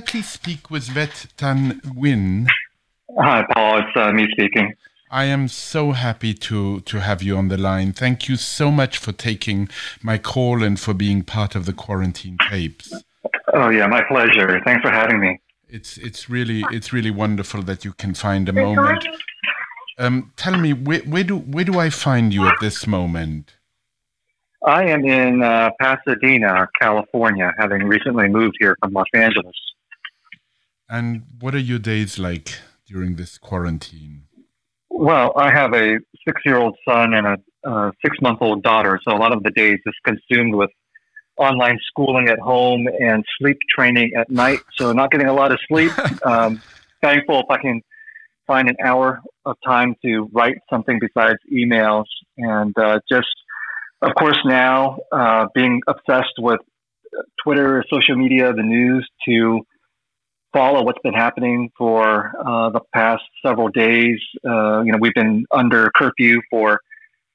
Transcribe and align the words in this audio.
Hello, 0.00 0.06
could 0.06 0.16
I 0.16 0.22
please 0.22 0.28
speak 0.30 0.70
with 0.70 0.88
Viet 0.88 1.26
Thanh 1.36 1.80
Nguyen? 1.82 2.46
Hi, 3.18 3.44
Paul. 3.52 3.80
It's 3.80 3.96
uh, 3.96 4.12
me 4.12 4.26
speaking. 4.30 4.74
I 5.10 5.24
am 5.24 5.46
so 5.48 5.92
happy 5.92 6.32
to, 6.32 6.80
to 6.80 7.00
have 7.00 7.22
you 7.22 7.36
on 7.36 7.48
the 7.48 7.58
line. 7.58 7.92
Thank 7.92 8.26
you 8.26 8.36
so 8.36 8.70
much 8.70 8.96
for 8.96 9.12
taking 9.12 9.68
my 10.02 10.16
call 10.16 10.62
and 10.62 10.80
for 10.80 10.94
being 10.94 11.22
part 11.22 11.54
of 11.54 11.66
the 11.66 11.74
quarantine 11.74 12.38
tapes. 12.48 12.94
Oh 13.52 13.68
yeah, 13.68 13.86
my 13.88 14.02
pleasure. 14.08 14.62
Thanks 14.64 14.80
for 14.80 14.90
having 14.90 15.20
me. 15.20 15.38
It's 15.68 15.98
it's 15.98 16.30
really 16.30 16.64
it's 16.70 16.92
really 16.92 17.10
wonderful 17.10 17.62
that 17.62 17.84
you 17.84 17.92
can 17.92 18.14
find 18.14 18.48
a 18.48 18.52
moment. 18.52 19.06
Um, 19.98 20.32
tell 20.36 20.56
me 20.56 20.72
where, 20.72 21.00
where 21.00 21.24
do 21.24 21.36
where 21.36 21.64
do 21.64 21.78
I 21.78 21.90
find 21.90 22.32
you 22.32 22.46
at 22.46 22.56
this 22.60 22.86
moment? 22.86 23.52
I 24.66 24.84
am 24.84 25.04
in 25.04 25.42
uh, 25.42 25.70
Pasadena, 25.78 26.68
California, 26.80 27.52
having 27.58 27.82
recently 27.84 28.28
moved 28.28 28.56
here 28.60 28.76
from 28.80 28.92
Los 28.92 29.08
Angeles. 29.14 29.56
And 30.90 31.22
what 31.38 31.54
are 31.54 31.58
your 31.58 31.78
days 31.78 32.18
like 32.18 32.58
during 32.86 33.16
this 33.16 33.38
quarantine? 33.38 34.24
Well, 34.88 35.32
I 35.36 35.50
have 35.50 35.72
a 35.72 35.98
six-year-old 36.26 36.76
son 36.86 37.14
and 37.14 37.26
a 37.26 37.36
uh, 37.64 37.90
six-month-old 38.04 38.62
daughter, 38.62 38.98
so 39.06 39.14
a 39.14 39.18
lot 39.18 39.32
of 39.32 39.42
the 39.42 39.50
days 39.50 39.78
is 39.86 39.94
consumed 40.04 40.54
with 40.54 40.70
online 41.36 41.78
schooling 41.86 42.28
at 42.28 42.38
home 42.38 42.86
and 43.00 43.24
sleep 43.38 43.58
training 43.74 44.12
at 44.18 44.30
night. 44.30 44.60
So 44.76 44.92
not 44.92 45.10
getting 45.10 45.28
a 45.28 45.32
lot 45.32 45.52
of 45.52 45.58
sleep. 45.68 45.92
um, 46.26 46.60
thankful 47.02 47.40
if 47.40 47.46
I 47.50 47.58
can 47.58 47.82
find 48.46 48.68
an 48.68 48.76
hour 48.84 49.20
of 49.46 49.56
time 49.64 49.94
to 50.04 50.28
write 50.32 50.58
something 50.68 50.98
besides 50.98 51.38
emails 51.52 52.06
and 52.36 52.76
uh, 52.76 52.98
just 53.08 53.28
of 54.02 54.14
course, 54.14 54.38
now 54.46 54.98
uh, 55.12 55.46
being 55.54 55.82
obsessed 55.86 56.38
with 56.38 56.60
Twitter, 57.44 57.84
social 57.92 58.16
media, 58.16 58.52
the 58.52 58.62
news 58.62 59.06
to 59.28 59.60
follow 60.52 60.84
what's 60.84 60.98
been 61.02 61.14
happening 61.14 61.70
for 61.76 62.32
uh, 62.44 62.70
the 62.70 62.80
past 62.94 63.22
several 63.44 63.68
days. 63.68 64.18
Uh, 64.46 64.82
you 64.82 64.92
know, 64.92 64.98
we've 65.00 65.14
been 65.14 65.44
under 65.50 65.90
curfew 65.94 66.40
for 66.50 66.80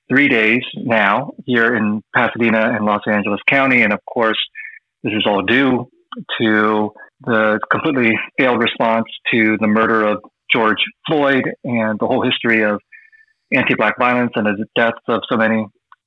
three 0.09 0.27
days 0.27 0.61
now 0.75 1.31
here 1.45 1.75
in 1.75 2.01
Pasadena 2.15 2.71
and 2.75 2.85
Los 2.85 3.01
Angeles 3.07 3.39
County, 3.49 3.81
and 3.81 3.93
of 3.93 3.99
course, 4.05 4.37
this 5.03 5.13
is 5.13 5.23
all 5.25 5.41
due 5.41 5.89
to 6.39 6.91
the 7.21 7.59
completely 7.71 8.13
failed 8.37 8.61
response 8.61 9.05
to 9.31 9.57
the 9.59 9.67
murder 9.67 10.05
of 10.05 10.19
George 10.51 10.83
Floyd 11.07 11.43
and 11.63 11.99
the 11.99 12.05
whole 12.05 12.23
history 12.23 12.63
of 12.63 12.79
anti-black 13.53 13.97
violence 13.97 14.31
and 14.35 14.45
the 14.45 14.65
deaths 14.75 14.97
of 15.07 15.21
so 15.29 15.37
many 15.37 15.65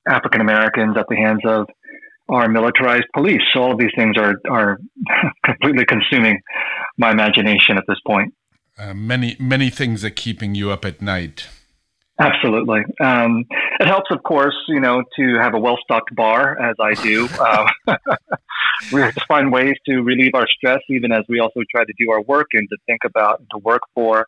African 0.08 0.40
Americans 0.40 0.96
at 0.96 1.06
the 1.08 1.16
hands 1.16 1.40
of 1.44 1.66
our 2.28 2.48
militarized 2.48 3.06
police. 3.14 3.40
So 3.52 3.62
all 3.62 3.72
of 3.72 3.78
these 3.78 3.92
things 3.96 4.16
are 4.18 4.34
are 4.50 4.78
completely 5.44 5.84
consuming 5.86 6.40
my 6.96 7.10
imagination 7.10 7.76
at 7.76 7.84
this 7.86 7.98
point. 8.06 8.34
Uh, 8.78 8.94
many 8.94 9.36
many 9.38 9.70
things 9.70 10.04
are 10.04 10.10
keeping 10.10 10.54
you 10.54 10.70
up 10.70 10.84
at 10.84 11.02
night. 11.02 11.48
Absolutely. 12.20 12.80
Um, 13.00 13.44
it 13.78 13.86
helps, 13.86 14.10
of 14.10 14.24
course, 14.24 14.56
you 14.66 14.80
know, 14.80 15.04
to 15.16 15.38
have 15.40 15.54
a 15.54 15.58
well-stocked 15.58 16.12
bar, 16.16 16.60
as 16.60 16.74
I 16.80 16.94
do. 16.94 17.28
Uh, 17.38 17.68
we 18.92 19.00
have 19.00 19.14
to 19.14 19.24
find 19.26 19.52
ways 19.52 19.74
to 19.86 20.02
relieve 20.02 20.34
our 20.34 20.46
stress, 20.48 20.80
even 20.88 21.12
as 21.12 21.24
we 21.28 21.38
also 21.38 21.60
try 21.70 21.84
to 21.84 21.92
do 21.98 22.10
our 22.10 22.22
work 22.22 22.48
and 22.54 22.68
to 22.70 22.76
think 22.86 23.02
about 23.04 23.40
and 23.40 23.48
to 23.52 23.58
work 23.58 23.82
for 23.94 24.26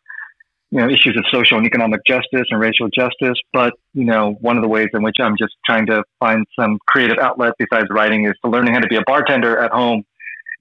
you 0.71 0.79
know, 0.79 0.87
issues 0.87 1.15
of 1.17 1.25
social 1.31 1.57
and 1.57 1.67
economic 1.67 2.01
justice 2.05 2.47
and 2.49 2.59
racial 2.59 2.87
justice. 2.87 3.37
But, 3.51 3.73
you 3.93 4.05
know, 4.05 4.37
one 4.39 4.55
of 4.55 4.63
the 4.63 4.69
ways 4.69 4.87
in 4.93 5.03
which 5.03 5.17
I'm 5.19 5.35
just 5.37 5.53
trying 5.65 5.85
to 5.87 6.03
find 6.19 6.45
some 6.57 6.79
creative 6.87 7.17
outlet 7.19 7.53
besides 7.59 7.87
writing 7.89 8.25
is 8.25 8.33
to 8.43 8.49
learning 8.49 8.73
how 8.73 8.79
to 8.79 8.87
be 8.87 8.95
a 8.95 9.03
bartender 9.05 9.59
at 9.59 9.71
home 9.71 10.03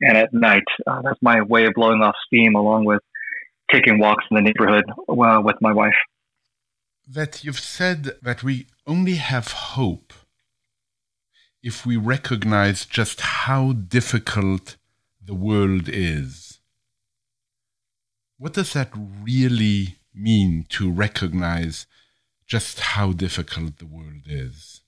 and 0.01 0.17
at 0.17 0.35
night. 0.35 0.65
Uh, 0.87 1.01
that's 1.03 1.19
my 1.23 1.43
way 1.43 1.65
of 1.67 1.75
blowing 1.75 2.03
off 2.03 2.17
steam 2.27 2.57
along 2.57 2.87
with 2.87 3.01
taking 3.73 4.01
walks 4.01 4.25
in 4.31 4.35
the 4.35 4.43
neighborhood 4.43 4.85
uh, 5.09 5.41
with 5.43 5.57
my 5.61 5.73
wife. 5.73 5.95
That 7.09 7.45
you've 7.45 7.61
said 7.61 8.11
that 8.21 8.43
we 8.43 8.67
only 8.87 9.15
have 9.15 9.53
hope 9.53 10.13
if 11.63 11.87
we 11.87 11.97
recognize 11.97 12.85
just 12.85 13.21
how 13.21 13.73
difficult 13.73 14.77
the 15.25 15.35
world 15.35 15.89
is. 15.89 16.59
What 18.39 18.55
does 18.55 18.73
that 18.73 18.91
really 19.23 20.00
mean 20.15 20.67
to 20.71 20.91
recognize 20.91 21.87
just 22.47 22.81
how 22.81 23.13
difficult 23.13 23.79
the 23.79 23.87
world 23.87 24.27
is? 24.27 24.83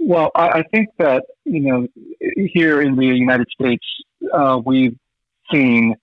Well, 0.00 0.30
I, 0.34 0.62
think 0.70 0.88
that, 0.98 1.24
you 1.44 1.60
know, 1.60 1.88
here 2.36 2.80
in 2.80 2.96
the 2.96 3.06
United 3.06 3.48
States, 3.50 3.84
uh, 4.32 4.60
we've 4.64 4.96
seen 5.52 5.96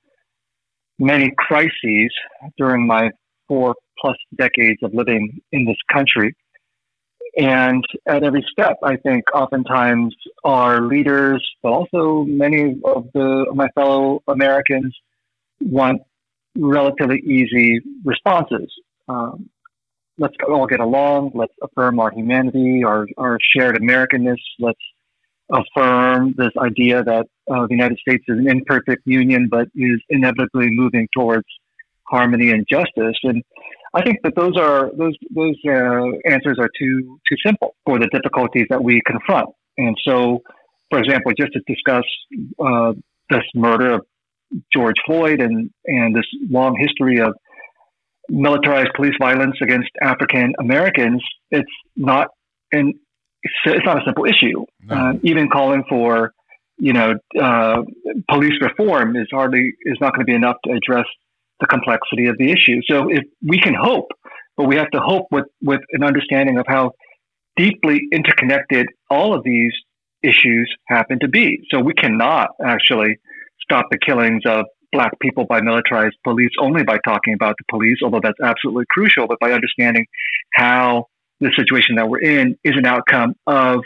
many 0.99 1.33
crises 1.37 2.11
during 2.57 2.85
my 2.85 3.11
four 3.47 3.75
plus 3.99 4.17
decades 4.35 4.79
of 4.83 4.93
living 4.93 5.41
in 5.51 5.65
this 5.65 5.77
country. 5.91 6.35
And 7.37 7.83
at 8.05 8.23
every 8.23 8.45
step, 8.49 8.77
I 8.83 8.95
think 8.97 9.23
oftentimes 9.33 10.15
our 10.43 10.81
leaders, 10.81 11.45
but 11.61 11.71
also 11.71 12.23
many 12.23 12.79
of 12.85 13.07
the 13.13 13.51
my 13.53 13.67
fellow 13.75 14.23
Americans, 14.27 14.95
want 15.59 16.01
relatively 16.55 17.19
easy 17.19 17.81
responses. 18.03 18.71
Um, 19.07 19.49
let's 20.17 20.35
all 20.47 20.67
get 20.67 20.79
along. 20.79 21.31
Let's 21.33 21.53
affirm 21.61 21.99
our 21.99 22.11
humanity, 22.11 22.83
our, 22.83 23.07
our 23.17 23.37
shared 23.55 23.75
Americanness. 23.75 24.37
Let's 24.59 24.79
affirm 25.51 26.33
this 26.37 26.51
idea 26.57 27.03
that 27.03 27.27
uh, 27.51 27.67
the 27.67 27.75
United 27.75 27.99
States 27.99 28.23
is 28.27 28.39
an 28.39 28.49
imperfect 28.49 29.03
union, 29.05 29.47
but 29.49 29.67
is 29.75 30.01
inevitably 30.09 30.69
moving 30.71 31.07
towards 31.15 31.45
harmony 32.03 32.51
and 32.51 32.65
justice. 32.69 33.17
And 33.23 33.43
I 33.93 34.01
think 34.03 34.17
that 34.23 34.35
those 34.35 34.57
are 34.57 34.91
those 34.97 35.15
those 35.33 35.55
uh, 35.67 36.29
answers 36.29 36.57
are 36.59 36.69
too 36.79 37.19
too 37.29 37.37
simple 37.45 37.75
for 37.85 37.99
the 37.99 38.07
difficulties 38.11 38.65
that 38.69 38.83
we 38.83 39.01
confront. 39.05 39.49
And 39.77 39.95
so, 40.07 40.41
for 40.89 40.99
example, 40.99 41.31
just 41.37 41.53
to 41.53 41.61
discuss 41.67 42.05
uh, 42.59 42.93
this 43.29 43.43
murder 43.53 43.95
of 43.95 44.05
George 44.73 44.95
Floyd 45.05 45.41
and, 45.41 45.69
and 45.85 46.15
this 46.15 46.25
long 46.49 46.75
history 46.79 47.19
of 47.19 47.33
militarized 48.29 48.89
police 48.95 49.15
violence 49.19 49.55
against 49.61 49.89
African 50.01 50.53
Americans, 50.59 51.23
it's 51.51 51.71
not 51.95 52.27
an 52.71 52.93
it's 53.65 53.85
not 53.85 54.01
a 54.01 54.05
simple 54.05 54.25
issue. 54.25 54.65
No. 54.81 54.95
Uh, 54.95 55.13
even 55.23 55.49
calling 55.49 55.83
for 55.87 56.31
you 56.77 56.93
know 56.93 57.15
uh, 57.39 57.81
police 58.29 58.59
reform 58.61 59.15
is 59.15 59.27
hardly 59.31 59.73
is 59.83 59.97
not 60.01 60.13
going 60.13 60.25
to 60.25 60.31
be 60.31 60.35
enough 60.35 60.57
to 60.65 60.71
address 60.71 61.05
the 61.59 61.67
complexity 61.67 62.27
of 62.27 62.37
the 62.37 62.51
issue. 62.51 62.81
So 62.89 63.09
if 63.09 63.23
we 63.45 63.59
can 63.59 63.73
hope, 63.73 64.07
but 64.57 64.65
we 64.67 64.75
have 64.77 64.89
to 64.91 64.99
hope 64.99 65.27
with 65.31 65.45
with 65.61 65.81
an 65.91 66.03
understanding 66.03 66.57
of 66.57 66.65
how 66.67 66.91
deeply 67.55 68.01
interconnected 68.11 68.87
all 69.09 69.33
of 69.35 69.43
these 69.43 69.71
issues 70.23 70.73
happen 70.87 71.19
to 71.19 71.27
be. 71.27 71.59
So 71.71 71.79
we 71.79 71.93
cannot 71.93 72.49
actually 72.65 73.17
stop 73.65 73.87
the 73.91 73.97
killings 73.97 74.43
of 74.45 74.65
black 74.91 75.19
people 75.19 75.45
by 75.45 75.59
militarized 75.61 76.15
police 76.23 76.51
only 76.59 76.83
by 76.83 76.97
talking 77.05 77.33
about 77.33 77.55
the 77.57 77.65
police, 77.69 77.97
although 78.03 78.21
that's 78.23 78.39
absolutely 78.41 78.85
crucial, 78.89 79.27
but 79.27 79.39
by 79.39 79.51
understanding 79.51 80.05
how 80.53 81.07
the 81.41 81.51
situation 81.57 81.95
that 81.95 82.07
we're 82.07 82.21
in 82.21 82.57
is 82.63 82.75
an 82.77 82.85
outcome 82.85 83.33
of 83.45 83.81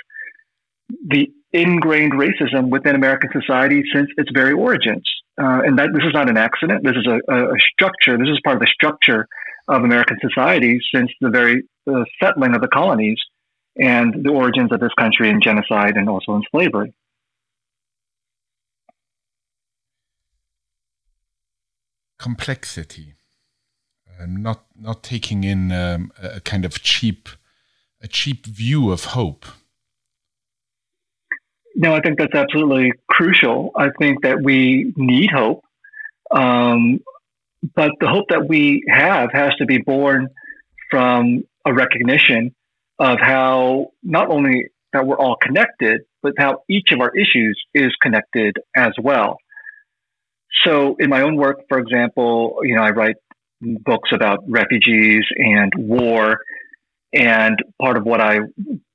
the 1.08 1.28
ingrained 1.52 2.14
racism 2.14 2.70
within 2.70 2.96
American 2.96 3.30
society 3.32 3.82
since 3.94 4.08
its 4.18 4.30
very 4.34 4.54
origins. 4.54 5.04
Uh, 5.42 5.62
and 5.66 5.80
that 5.80 5.90
this 5.94 6.04
is 6.04 6.14
not 6.14 6.30
an 6.30 6.38
accident. 6.38 6.84
This 6.84 6.96
is 6.96 7.08
a, 7.08 7.34
a, 7.34 7.54
structure. 7.74 8.18
This 8.18 8.28
is 8.28 8.40
part 8.44 8.58
of 8.58 8.60
the 8.60 8.68
structure 8.68 9.26
of 9.70 9.84
American 9.84 10.18
society 10.22 10.80
since 10.94 11.10
the 11.22 11.30
very 11.30 11.64
uh, 11.90 12.04
settling 12.22 12.56
of 12.56 12.62
the 12.62 12.68
colonies 12.68 13.18
and 13.78 14.14
the 14.24 14.32
origins 14.32 14.72
of 14.74 14.82
this 14.82 14.92
country 15.00 15.30
in 15.30 15.42
genocide 15.42 15.96
and 15.96 16.10
also 16.10 16.36
in 16.36 16.44
slavery. 16.52 16.94
Complexity, 22.20 23.16
um, 24.20 24.42
not 24.44 24.66
not 24.80 25.04
taking 25.04 25.44
in 25.44 25.72
um, 25.72 26.12
a 26.22 26.40
kind 26.42 26.66
of 26.66 26.82
cheap 26.84 27.30
a 28.02 28.08
cheap 28.08 28.46
view 28.46 28.92
of 28.92 29.06
hope. 29.06 29.46
No, 31.76 31.94
I 31.94 32.02
think 32.02 32.20
that's 32.20 32.36
absolutely 32.36 32.92
crucial. 33.08 33.72
I 33.76 33.90
think 34.00 34.24
that 34.24 34.42
we 34.42 34.94
need 34.98 35.30
hope, 35.32 35.64
um, 36.32 37.00
but 37.76 37.92
the 38.00 38.08
hope 38.08 38.26
that 38.30 38.48
we 38.48 38.84
have 38.90 39.32
has 39.34 39.56
to 39.60 39.66
be 39.66 39.78
born 39.78 40.30
from 40.90 41.44
a 41.66 41.74
recognition 41.74 42.54
of 43.00 43.20
how 43.22 43.92
not 44.04 44.30
only 44.30 44.70
that 44.92 45.06
we're 45.06 45.18
all 45.18 45.38
connected, 45.42 46.02
but 46.22 46.34
how 46.38 46.64
each 46.68 46.92
of 46.92 47.00
our 47.00 47.16
issues 47.16 47.62
is 47.74 47.96
connected 48.02 48.58
as 48.76 48.92
well. 49.02 49.38
So, 50.66 50.96
in 51.00 51.10
my 51.10 51.22
own 51.22 51.36
work, 51.36 51.62
for 51.70 51.80
example, 51.80 52.60
you 52.64 52.76
know, 52.76 52.82
I 52.82 52.90
write 52.90 53.16
books 53.62 54.10
about 54.14 54.40
refugees 54.48 55.24
and 55.36 55.72
war, 55.78 56.40
and 57.14 57.58
part 57.82 57.98
of 57.98 58.04
what 58.04 58.22
I 58.22 58.40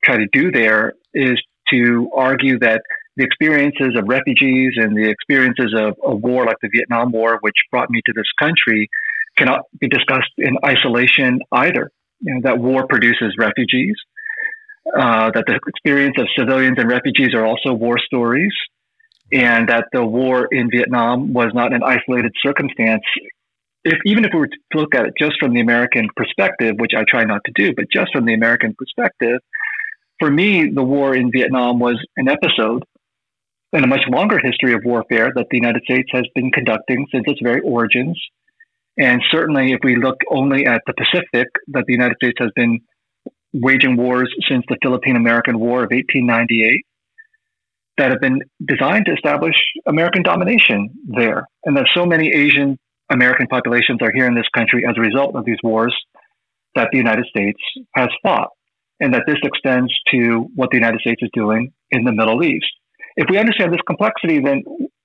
try 0.04 0.18
to 0.18 0.26
do 0.32 0.50
there 0.50 0.94
is 1.12 1.40
to 1.72 2.10
argue 2.14 2.58
that 2.60 2.82
the 3.16 3.24
experiences 3.24 3.96
of 3.96 4.08
refugees 4.08 4.72
and 4.76 4.96
the 4.96 5.08
experiences 5.08 5.72
of 5.76 5.94
a 6.04 6.14
war 6.14 6.44
like 6.44 6.56
the 6.62 6.68
Vietnam 6.72 7.12
War, 7.12 7.38
which 7.40 7.54
brought 7.70 7.88
me 7.90 8.00
to 8.06 8.12
this 8.14 8.26
country, 8.38 8.88
cannot 9.36 9.60
be 9.80 9.88
discussed 9.88 10.30
in 10.38 10.56
isolation 10.64 11.40
either. 11.52 11.90
You 12.20 12.34
know, 12.34 12.40
that 12.44 12.58
war 12.58 12.86
produces 12.88 13.34
refugees, 13.38 13.94
uh, 14.98 15.30
that 15.32 15.44
the 15.46 15.58
experience 15.66 16.16
of 16.18 16.26
civilians 16.36 16.78
and 16.78 16.90
refugees 16.90 17.34
are 17.34 17.46
also 17.46 17.72
war 17.72 17.98
stories, 17.98 18.52
and 19.32 19.69
that 19.69 19.87
the 19.93 20.05
war 20.05 20.49
in 20.50 20.71
Vietnam 20.71 21.32
was 21.32 21.50
not 21.55 21.73
an 21.73 21.82
isolated 21.82 22.32
circumstance. 22.43 23.03
If 23.85 23.99
even 24.06 24.25
if 24.25 24.31
we 24.32 24.41
were 24.41 24.49
to 24.49 24.79
look 24.79 24.94
at 24.94 25.06
it 25.06 25.15
just 25.19 25.35
from 25.38 25.55
the 25.55 25.61
American 25.61 26.09
perspective, 26.17 26.75
which 26.79 26.93
I 26.97 27.05
try 27.09 27.25
not 27.25 27.43
to 27.44 27.53
do, 27.55 27.75
but 27.75 27.87
just 27.93 28.12
from 28.12 28.25
the 28.25 28.35
American 28.35 28.75
perspective, 28.79 29.41
for 30.19 30.31
me, 30.31 30.71
the 30.71 30.82
war 30.82 31.15
in 31.15 31.31
Vietnam 31.31 31.79
was 31.79 32.03
an 32.17 32.29
episode 32.29 32.85
in 33.73 33.82
a 33.82 33.87
much 33.87 34.03
longer 34.09 34.38
history 34.43 34.73
of 34.73 34.82
warfare 34.85 35.32
that 35.35 35.47
the 35.50 35.56
United 35.56 35.82
States 35.82 36.09
has 36.12 36.25
been 36.35 36.50
conducting 36.50 37.06
since 37.12 37.25
its 37.26 37.41
very 37.43 37.61
origins. 37.61 38.19
And 38.97 39.21
certainly, 39.31 39.73
if 39.73 39.81
we 39.82 39.97
look 39.97 40.17
only 40.31 40.67
at 40.67 40.82
the 40.87 40.94
Pacific, 40.94 41.49
that 41.69 41.85
the 41.87 41.93
United 41.93 42.17
States 42.23 42.37
has 42.38 42.50
been 42.55 42.79
waging 43.53 43.97
wars 43.97 44.32
since 44.49 44.65
the 44.69 44.76
Philippine 44.82 45.17
American 45.17 45.59
War 45.59 45.82
of 45.82 45.91
1898 45.91 46.85
that 47.99 48.11
have 48.11 48.20
been 48.20 48.41
designed 48.67 49.06
to 49.06 49.12
establish 49.12 49.55
American 49.87 50.23
domination 50.23 50.91
there. 51.06 51.46
And 51.64 51.76
that 51.76 51.87
so 51.94 52.05
many 52.05 52.29
Asian 52.29 52.79
American 53.11 53.46
populations 53.46 54.00
are 54.02 54.11
here 54.12 54.26
in 54.26 54.35
this 54.35 54.49
country 54.55 54.85
as 54.88 54.94
a 54.96 55.00
result 55.00 55.37
of 55.37 55.44
these 55.44 55.58
wars 55.62 55.94
that 56.75 56.88
the 56.91 56.99
United 56.99 57.26
States 57.26 57.58
has 57.94 58.08
fought 58.23 58.49
and 59.00 59.14
that 59.14 59.23
this 59.26 59.38
extends 59.43 59.93
to 60.11 60.49
what 60.55 60.70
the 60.70 60.76
United 60.76 61.00
States 61.00 61.23
is 61.23 61.31
doing 61.32 61.73
in 61.91 62.05
the 62.05 62.12
Middle 62.12 62.43
East. 62.43 62.67
If 63.17 63.26
we 63.31 63.38
understand 63.38 63.73
this 63.73 63.81
complexity, 63.87 64.40
then, 64.40 64.62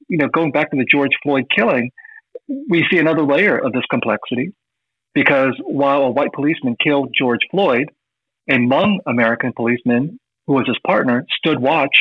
you 0.07 0.17
know, 0.17 0.27
going 0.27 0.51
back 0.51 0.71
to 0.71 0.77
the 0.77 0.85
George 0.89 1.11
Floyd 1.21 1.45
killing, 1.55 1.91
we 2.69 2.85
see 2.91 2.97
another 2.97 3.23
layer 3.23 3.57
of 3.57 3.73
this 3.73 3.83
complexity 3.89 4.53
because 5.13 5.53
while 5.63 6.03
a 6.03 6.09
white 6.09 6.33
policeman 6.33 6.75
killed 6.83 7.13
George 7.17 7.41
Floyd, 7.51 7.89
a 8.49 8.53
Hmong 8.53 8.97
American 9.05 9.53
policeman 9.55 10.19
who 10.47 10.53
was 10.53 10.67
his 10.67 10.77
partner 10.85 11.25
stood 11.37 11.59
watch, 11.59 11.95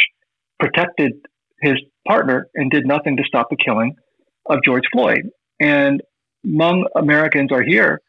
protected 0.59 1.13
his 1.61 1.75
partner, 2.07 2.49
and 2.55 2.71
did 2.71 2.87
nothing 2.87 3.17
to 3.17 3.25
stop 3.25 3.49
the 3.51 3.57
killing 3.57 3.95
of 4.47 4.59
George 4.65 4.85
Floyd. 4.93 5.29
And 5.61 6.03
Hmong 6.47 6.85
Americans 6.97 7.53
are 7.53 7.63
here 7.63 8.01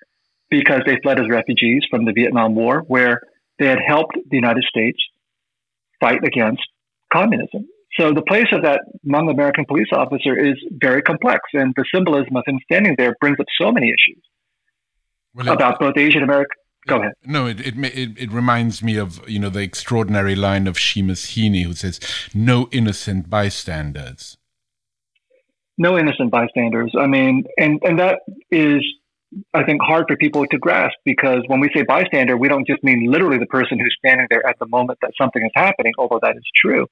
because 0.50 0.82
they 0.86 0.98
fled 1.04 1.20
as 1.20 1.28
refugees 1.30 1.84
from 1.90 2.06
the 2.06 2.14
Vietnam 2.14 2.56
War, 2.56 2.84
where 2.88 3.22
they 3.58 3.68
had 3.68 3.80
helped 3.86 4.16
the 4.30 4.36
United 4.36 4.64
States 4.64 4.98
fight 6.00 6.24
against 6.24 6.62
communism. 7.12 7.68
So 8.00 8.14
the 8.14 8.22
place 8.22 8.48
of 8.52 8.62
that 8.64 8.82
Hmong 9.06 9.32
American 9.32 9.66
police 9.66 9.90
officer 9.92 10.38
is 10.38 10.56
very 10.72 11.02
complex, 11.02 11.42
and 11.54 11.74
the 11.76 11.86
symbolism 11.94 12.36
of 12.36 12.44
him 12.46 12.60
standing 12.64 12.96
there 12.98 13.16
brings 13.20 13.38
up 13.40 13.48
so 13.60 13.72
many 13.72 13.88
issues 13.88 14.24
well, 15.34 15.54
about 15.54 15.80
both 15.80 15.98
Asian 15.98 16.24
American. 16.24 16.56
Go 16.90 17.00
ahead. 17.00 17.14
No, 17.26 17.48
it, 17.48 17.60
it, 17.60 17.76
it 17.78 18.18
it 18.18 18.32
reminds 18.32 18.84
me 18.84 18.98
of 18.98 19.28
you 19.30 19.40
know 19.40 19.50
the 19.50 19.62
extraordinary 19.62 20.36
line 20.36 20.68
of 20.68 20.76
Seamus 20.78 21.34
Heaney 21.34 21.64
who 21.64 21.74
says, 21.74 22.00
"No 22.34 22.68
innocent 22.72 23.30
bystanders." 23.30 24.38
No 25.78 25.98
innocent 25.98 26.30
bystanders. 26.32 26.94
I 27.00 27.08
mean, 27.08 27.46
and 27.58 27.80
and 27.84 28.00
that 28.00 28.20
is 28.52 28.84
I 29.54 29.64
think, 29.64 29.82
hard 29.82 30.06
for 30.08 30.16
people 30.18 30.46
to 30.48 30.58
grasp 30.58 30.96
because 31.06 31.44
when 31.48 31.60
we 31.60 31.70
say 31.76 31.84
bystander, 31.84 32.36
we 32.36 32.48
don't 32.48 32.66
just 32.66 32.84
mean 32.84 33.06
literally 33.12 33.38
the 33.38 33.46
person 33.46 33.78
who's 33.78 33.96
standing 34.04 34.28
there 34.30 34.46
at 34.46 34.58
the 34.60 34.66
moment 34.66 35.00
that 35.02 35.12
something 35.20 35.44
is 35.44 35.52
happening, 35.56 35.94
although 35.98 36.20
that 36.24 36.36
is 36.36 36.44
true. 36.60 36.88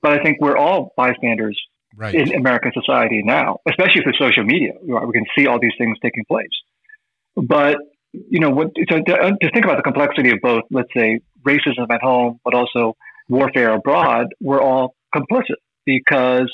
But 0.00 0.18
I 0.18 0.22
think 0.22 0.40
we're 0.40 0.56
all 0.56 0.94
bystanders 0.96 1.60
right. 1.96 2.14
in 2.14 2.34
American 2.34 2.72
society 2.72 3.22
now, 3.22 3.58
especially 3.68 4.02
through 4.02 4.14
social 4.18 4.44
media. 4.44 4.72
We 4.82 5.12
can 5.12 5.26
see 5.36 5.46
all 5.46 5.58
these 5.60 5.74
things 5.76 5.98
taking 6.02 6.24
place. 6.24 6.48
But 7.36 7.76
you 8.12 8.40
know, 8.40 8.50
what, 8.50 8.68
so 8.88 9.00
to, 9.00 9.14
uh, 9.14 9.30
to 9.40 9.50
think 9.50 9.64
about 9.64 9.76
the 9.76 9.82
complexity 9.82 10.30
of 10.30 10.38
both, 10.42 10.64
let's 10.70 10.92
say, 10.94 11.20
racism 11.46 11.90
at 11.90 12.02
home, 12.02 12.40
but 12.44 12.54
also 12.54 12.96
warfare 13.28 13.74
abroad, 13.74 14.26
we're 14.40 14.60
all 14.60 14.94
complicit 15.14 15.56
because 15.84 16.50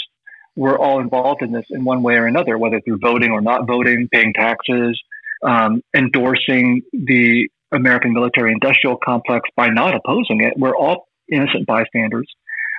we're 0.54 0.78
all 0.78 1.00
involved 1.00 1.42
in 1.42 1.52
this 1.52 1.66
in 1.70 1.84
one 1.84 2.02
way 2.02 2.14
or 2.14 2.26
another, 2.26 2.58
whether 2.58 2.80
through 2.80 2.98
voting 2.98 3.30
or 3.30 3.40
not 3.40 3.66
voting, 3.66 4.08
paying 4.12 4.32
taxes, 4.32 5.00
um, 5.42 5.82
endorsing 5.94 6.82
the 6.92 7.48
American 7.72 8.12
military 8.12 8.52
industrial 8.52 8.96
complex 9.02 9.48
by 9.56 9.68
not 9.68 9.94
opposing 9.94 10.40
it. 10.42 10.54
We're 10.56 10.76
all 10.76 11.08
innocent 11.30 11.66
bystanders 11.66 12.26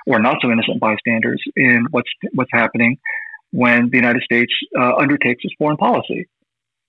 or 0.06 0.19
not 0.19 0.38
so 0.41 0.50
innocent 0.50 0.80
bystanders 0.80 1.41
in 1.56 1.85
what's 1.91 2.09
what's 2.33 2.50
happening 2.53 2.97
when 3.51 3.89
the 3.89 3.97
United 3.97 4.23
States 4.23 4.51
uh, 4.80 4.95
undertakes 4.95 5.44
its 5.44 5.53
foreign 5.57 5.77
policy 5.77 6.27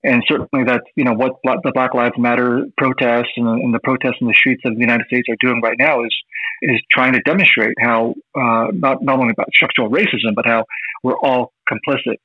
and 0.05 0.23
certainly 0.29 0.65
that's 0.65 0.85
you 0.95 1.05
know 1.05 1.13
what 1.13 1.33
the 1.45 1.73
Black 1.75 1.95
Lives 1.95 2.15
Matter 2.19 2.65
protests 2.77 3.33
and, 3.37 3.49
and, 3.49 3.75
the 3.75 3.81
protests 3.81 4.17
in 4.21 4.29
the 4.29 4.35
streets 4.35 4.63
of 4.65 4.75
the 4.75 4.81
United 4.81 5.07
States 5.07 5.29
are 5.29 5.37
doing 5.41 5.61
right 5.63 5.77
now 5.79 6.05
is 6.05 6.15
is 6.63 6.81
trying 6.91 7.13
to 7.13 7.21
demonstrate 7.21 7.75
how 7.81 8.15
uh, 8.37 8.69
not 8.73 9.03
not 9.03 9.19
only 9.19 9.33
about 9.33 9.49
structural 9.53 9.91
racism 9.91 10.35
but 10.35 10.47
how 10.47 10.65
we're 11.03 11.19
all 11.19 11.53
complicit 11.71 12.17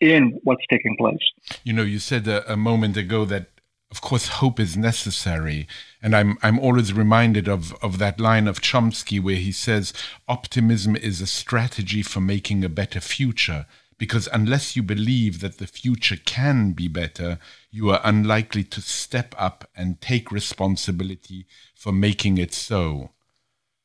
in 0.00 0.38
what's 0.44 0.64
taking 0.70 0.96
place. 0.98 1.18
You 1.62 1.72
know, 1.72 1.82
you 1.82 1.98
said 1.98 2.26
a, 2.26 2.52
a 2.52 2.56
moment 2.56 2.96
ago 2.96 3.24
that 3.26 3.48
of 3.90 4.00
course 4.00 4.28
hope 4.28 4.60
is 4.60 4.76
necessary 4.76 5.66
and 6.00 6.14
i'm 6.14 6.38
i'm 6.44 6.60
always 6.60 6.92
reminded 6.92 7.48
of 7.48 7.74
of 7.82 7.98
that 7.98 8.20
line 8.20 8.46
of 8.46 8.60
chomsky 8.60 9.20
where 9.20 9.34
he 9.34 9.50
says 9.50 9.92
optimism 10.28 10.94
is 10.94 11.20
a 11.20 11.26
strategy 11.26 12.00
for 12.00 12.20
making 12.20 12.64
a 12.64 12.68
better 12.68 13.00
future 13.00 13.66
because 14.00 14.30
unless 14.32 14.74
you 14.74 14.82
believe 14.82 15.40
that 15.40 15.58
the 15.58 15.66
future 15.66 16.16
can 16.24 16.72
be 16.72 16.88
better, 16.88 17.38
you 17.70 17.90
are 17.90 18.00
unlikely 18.02 18.64
to 18.64 18.80
step 18.80 19.34
up 19.36 19.68
and 19.76 20.00
take 20.00 20.32
responsibility 20.32 21.46
for 21.74 21.92
making 21.92 22.38
it 22.38 22.54
so. 22.54 23.10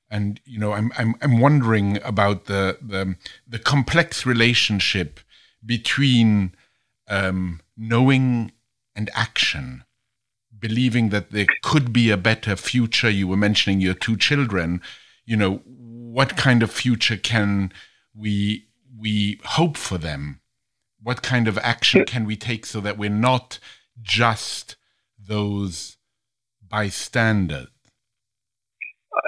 And 0.10 0.40
you 0.46 0.58
know, 0.58 0.72
I'm 0.72 0.90
I'm 0.98 1.16
I'm 1.22 1.40
wondering 1.42 2.02
about 2.02 2.46
the 2.46 2.78
the 2.82 3.18
the 3.46 3.60
complex 3.60 4.26
relationship 4.26 5.20
between 5.66 6.56
um, 7.10 7.60
knowing 7.76 8.54
and 8.96 9.10
action, 9.14 9.84
believing 10.58 11.10
that 11.10 11.32
there 11.32 11.48
could 11.62 11.92
be 11.92 12.10
a 12.10 12.16
better 12.16 12.56
future. 12.56 13.10
You 13.10 13.28
were 13.28 13.36
mentioning 13.36 13.82
your 13.82 13.94
two 13.94 14.16
children. 14.16 14.82
You 15.26 15.36
know, 15.36 15.56
what 15.66 16.38
kind 16.38 16.64
of 16.64 16.72
future 16.72 17.18
can 17.18 17.74
we 18.14 18.68
we 19.06 19.40
hope 19.44 19.78
for 19.78 20.00
them? 20.00 20.42
What 21.02 21.22
kind 21.22 21.48
of 21.48 21.60
action 21.60 22.06
can 22.06 22.26
we 22.26 22.36
take 22.36 22.66
so 22.66 22.82
that 22.82 22.98
we're 22.98 23.20
not 23.32 23.60
just 24.02 24.76
those 25.20 25.98
bystanders? 26.68 27.68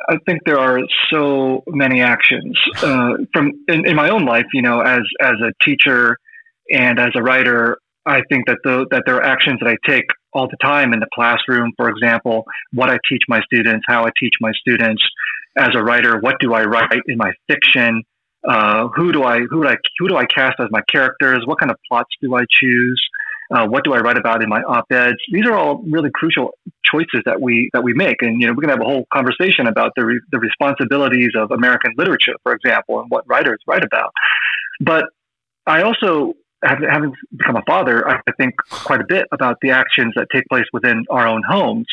I 0.09 0.17
think 0.25 0.41
there 0.45 0.59
are 0.59 0.79
so 1.13 1.63
many 1.67 2.01
actions 2.01 2.57
uh, 2.77 3.13
from 3.33 3.51
in, 3.67 3.85
in, 3.85 3.95
my 3.95 4.09
own 4.09 4.25
life. 4.25 4.47
You 4.51 4.63
know, 4.63 4.79
as 4.79 5.03
as 5.21 5.35
a 5.49 5.51
teacher 5.63 6.17
and 6.71 6.99
as 6.99 7.11
a 7.15 7.21
writer, 7.21 7.77
I 8.05 8.21
think 8.29 8.47
that 8.47 8.57
the, 8.63 8.87
that 8.91 9.03
there 9.05 9.15
are 9.17 9.23
actions 9.23 9.59
that 9.61 9.69
I 9.69 9.77
take 9.87 10.05
all 10.33 10.47
the 10.47 10.57
time 10.61 10.93
in 10.93 10.99
the 10.99 11.11
classroom. 11.13 11.71
For 11.77 11.87
example, 11.89 12.45
what 12.73 12.89
I 12.89 12.97
teach 13.09 13.23
my 13.27 13.41
students, 13.41 13.85
how 13.87 14.05
I 14.05 14.09
teach 14.19 14.33
my 14.41 14.51
students. 14.59 15.03
As 15.57 15.69
a 15.73 15.83
writer, 15.83 16.19
what 16.19 16.35
do 16.39 16.53
I 16.53 16.63
write 16.63 17.03
in 17.07 17.17
my 17.17 17.31
fiction? 17.47 18.03
Uh, 18.47 18.87
who 18.95 19.11
do 19.11 19.23
I 19.23 19.39
who 19.39 19.63
do 19.63 19.67
I 19.67 19.75
who 19.99 20.07
do 20.07 20.15
I 20.15 20.25
cast 20.25 20.59
as 20.59 20.67
my 20.71 20.81
characters? 20.91 21.43
What 21.45 21.59
kind 21.59 21.71
of 21.71 21.77
plots 21.87 22.09
do 22.21 22.35
I 22.35 22.45
choose? 22.49 23.01
Uh, 23.49 23.65
what 23.65 23.83
do 23.85 23.93
I 23.93 23.99
write 23.99 24.17
about 24.17 24.43
in 24.43 24.49
my 24.49 24.61
op-eds? 24.61 25.17
These 25.31 25.45
are 25.45 25.53
all 25.53 25.81
really 25.83 26.09
crucial 26.13 26.51
choices 26.83 27.21
that 27.25 27.39
we 27.41 27.69
that 27.73 27.83
we 27.83 27.93
make, 27.93 28.21
and 28.21 28.41
you 28.41 28.47
know 28.47 28.53
we 28.53 28.61
can 28.61 28.69
have 28.69 28.81
a 28.81 28.85
whole 28.85 29.05
conversation 29.13 29.67
about 29.67 29.93
the 29.95 30.05
re- 30.05 30.21
the 30.31 30.39
responsibilities 30.39 31.31
of 31.35 31.51
American 31.51 31.93
literature, 31.97 32.33
for 32.43 32.53
example, 32.53 32.99
and 32.99 33.09
what 33.09 33.27
writers 33.27 33.59
write 33.67 33.83
about. 33.83 34.11
But 34.81 35.05
I 35.65 35.83
also 35.83 36.33
having 36.63 37.13
become 37.35 37.55
a 37.55 37.63
father, 37.67 38.07
I 38.09 38.19
think 38.37 38.55
quite 38.69 39.01
a 39.01 39.05
bit 39.07 39.25
about 39.31 39.57
the 39.61 39.71
actions 39.71 40.13
that 40.15 40.27
take 40.33 40.45
place 40.49 40.65
within 40.73 41.05
our 41.09 41.27
own 41.27 41.43
homes. 41.47 41.85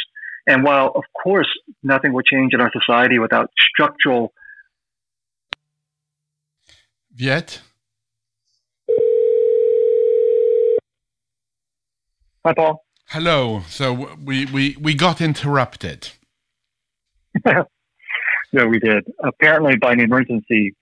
And 0.47 0.63
while, 0.63 0.93
of 0.95 1.05
course, 1.23 1.49
nothing 1.83 2.13
will 2.13 2.23
change 2.23 2.55
in 2.55 2.61
our 2.61 2.71
society 2.73 3.19
without 3.19 3.51
structural. 3.73 4.33
Yet. 7.17 7.61
Hi, 12.45 12.53
Paul. 12.53 12.85
Hello. 13.09 13.63
So 13.69 14.17
we, 14.23 14.47
we, 14.47 14.77
we 14.81 14.95
got 14.95 15.21
interrupted. 15.21 16.09
yeah, 17.47 18.65
we 18.67 18.79
did. 18.79 19.05
Apparently, 19.23 19.77
by 19.77 19.93
an 19.93 20.01
emergency 20.01 20.75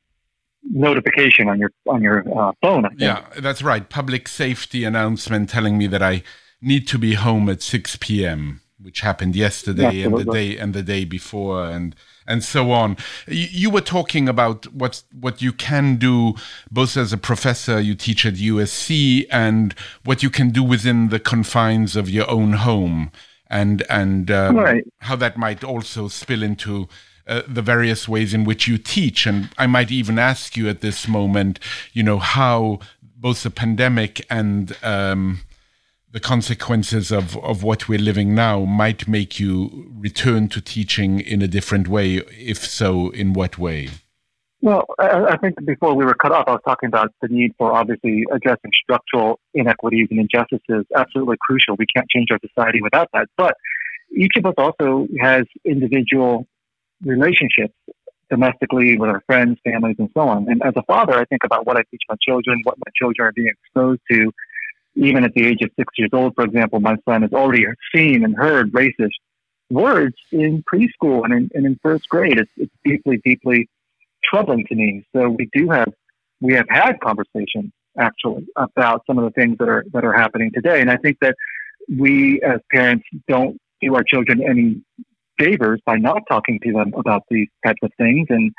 notification 0.65 1.49
on 1.49 1.59
your 1.59 1.71
on 1.87 2.03
your 2.03 2.25
uh, 2.39 2.53
phone. 2.62 2.89
Yeah, 2.97 3.25
that's 3.39 3.62
right. 3.62 3.89
Public 3.89 4.29
safety 4.29 4.85
announcement 4.85 5.51
telling 5.51 5.79
me 5.79 5.87
that 5.89 6.03
I 6.03 6.23
need 6.61 6.87
to 6.89 6.99
be 6.99 7.15
home 7.15 7.49
at 7.49 7.62
six 7.62 7.97
p.m., 7.97 8.61
which 8.81 9.01
happened 9.01 9.35
yesterday 9.35 10.03
Absolutely. 10.05 10.05
and 10.05 10.17
the 10.17 10.33
day 10.33 10.59
and 10.59 10.75
the 10.75 10.83
day 10.83 11.05
before, 11.05 11.67
and 11.67 11.97
and 12.26 12.43
so 12.45 12.71
on. 12.71 12.97
You, 13.26 13.47
you, 13.50 13.71
were 13.71 13.81
talking 13.81 14.29
about 14.29 14.67
what 14.73 15.02
what 15.19 15.43
you 15.43 15.52
can 15.52 15.97
do 15.97 16.35
both 16.71 16.97
as 16.97 17.12
a 17.12 17.19
professor, 17.19 17.81
you 17.81 17.95
teach 17.95 18.25
at 18.26 18.35
USC, 18.35 19.26
and 19.31 19.75
what 20.05 20.23
you 20.23 20.31
can 20.31 20.50
do 20.50 20.62
within 20.62 21.09
the 21.09 21.21
confines 21.21 21.97
of 21.97 22.09
your 22.09 22.31
own 22.31 22.55
home, 22.55 23.11
and 23.49 23.83
and 23.88 24.31
um, 24.31 24.57
right. 24.57 24.85
how 25.00 25.17
that 25.17 25.37
might 25.37 25.64
also 25.64 26.09
spill 26.09 26.43
into 26.43 26.88
uh, 27.26 27.43
the 27.47 27.62
various 27.62 28.09
ways 28.09 28.35
in 28.35 28.45
which 28.45 28.67
you 28.67 28.79
teach. 28.79 29.26
And 29.26 29.50
I 29.59 29.67
might 29.67 29.91
even 29.91 30.19
ask 30.19 30.57
you 30.57 30.69
at 30.69 30.81
this 30.81 31.07
moment, 31.07 31.59
you 31.93 32.02
know, 32.02 32.19
how 32.19 32.81
both 33.17 33.45
the 33.45 33.50
pandemic 33.50 34.26
and 34.29 34.76
um, 34.83 35.41
the 36.12 36.21
consequences 36.21 37.11
of, 37.11 37.37
of 37.38 37.62
what 37.62 37.88
we're 37.88 37.99
living 37.99 38.35
now 38.35 38.64
might 38.64 39.09
make 39.09 39.40
you 39.40 39.90
return 39.97 40.49
to 40.49 40.61
teaching 40.61 41.21
in 41.21 41.40
a 41.40 41.49
different 41.49 41.88
way. 41.88 42.16
If 42.38 42.59
so, 42.59 43.11
in 43.11 43.33
what 43.33 43.59
way? 43.59 43.88
Well, 44.61 44.85
I, 44.99 45.25
I 45.31 45.37
think 45.38 45.57
before 45.64 45.95
we 45.95 46.04
were 46.04 46.14
cut 46.14 46.31
off, 46.31 46.45
I 46.47 46.52
was 46.52 46.61
talking 46.64 46.87
about 46.87 47.12
the 47.23 47.28
need 47.28 47.52
for 47.57 47.73
obviously 47.73 48.25
addressing 48.31 48.71
structural 48.83 49.40
inequities 49.54 50.09
and 50.11 50.21
injustices. 50.21 50.85
Absolutely 50.95 51.37
crucial. 51.40 51.76
We 51.78 51.87
can't 51.87 52.09
change 52.11 52.28
our 52.31 52.38
society 52.47 52.83
without 52.83 53.09
that. 53.14 53.28
But 53.37 53.57
each 54.14 54.33
of 54.37 54.45
us 54.45 54.54
also 54.59 55.09
has 55.21 55.45
individual 55.64 56.47
relationships 57.02 57.75
domestically 58.31 58.99
with 58.99 59.09
our 59.09 59.23
friends, 59.26 59.59
families, 59.64 59.97
and 59.99 60.11
so 60.14 60.21
on. 60.21 60.47
And 60.49 60.62
as 60.62 60.75
a 60.76 60.83
father, 60.83 61.14
I 61.14 61.25
think 61.25 61.42
about 61.45 61.66
what 61.66 61.76
I 61.76 61.83
teach 61.90 62.02
my 62.09 62.16
children, 62.26 62.61
what 62.64 62.76
my 62.78 62.90
children 62.95 63.28
are 63.28 63.33
being 63.33 63.49
exposed 63.49 64.02
to. 64.11 64.31
Even 64.95 65.25
at 65.25 65.33
the 65.35 65.47
age 65.47 65.59
of 65.63 65.71
six 65.79 65.95
years 65.97 66.11
old, 66.13 66.35
for 66.35 66.45
example, 66.45 66.81
my 66.81 66.97
son 67.09 67.23
has 67.23 67.33
already 67.33 67.65
seen 67.95 68.25
and 68.25 68.37
heard 68.37 68.73
racist 68.73 69.11
words 69.71 70.15
in 70.31 70.63
preschool 70.73 71.25
and 71.25 71.33
in, 71.33 71.51
and 71.55 71.67
in 71.67 71.79
first 71.83 72.09
grade. 72.09 72.39
It's, 72.39 72.51
it's 72.57 72.73
deeply, 72.85 73.21
deeply 73.25 73.69
troubling 74.23 74.67
to 74.69 74.75
me. 74.75 75.05
So 75.15 75.31
we 75.31 75.49
do 75.55 75.71
have 75.71 75.93
we 76.41 76.55
have 76.55 76.67
had 76.69 76.99
conversations 77.01 77.73
actually 77.99 78.47
about 78.57 79.03
some 79.07 79.19
of 79.19 79.25
the 79.25 79.31
things 79.31 79.57
that 79.59 79.69
are 79.69 79.85
that 79.93 80.05
are 80.05 80.13
happening 80.13 80.51
today, 80.55 80.81
and 80.81 80.91
I 80.91 80.97
think 80.97 81.19
that 81.21 81.37
we 81.89 82.41
as 82.43 82.61
parents 82.71 83.05
don't 83.29 83.59
do 83.81 83.95
our 83.95 84.05
children 84.05 84.43
any 84.49 84.83
favors 85.39 85.81
by 85.85 85.97
not 85.97 86.23
talking 86.29 86.61
to 86.63 86.73
them 86.73 86.93
about 86.97 87.23
these 87.31 87.49
types 87.65 87.81
of 87.83 87.91
things. 87.99 88.27
And 88.31 88.53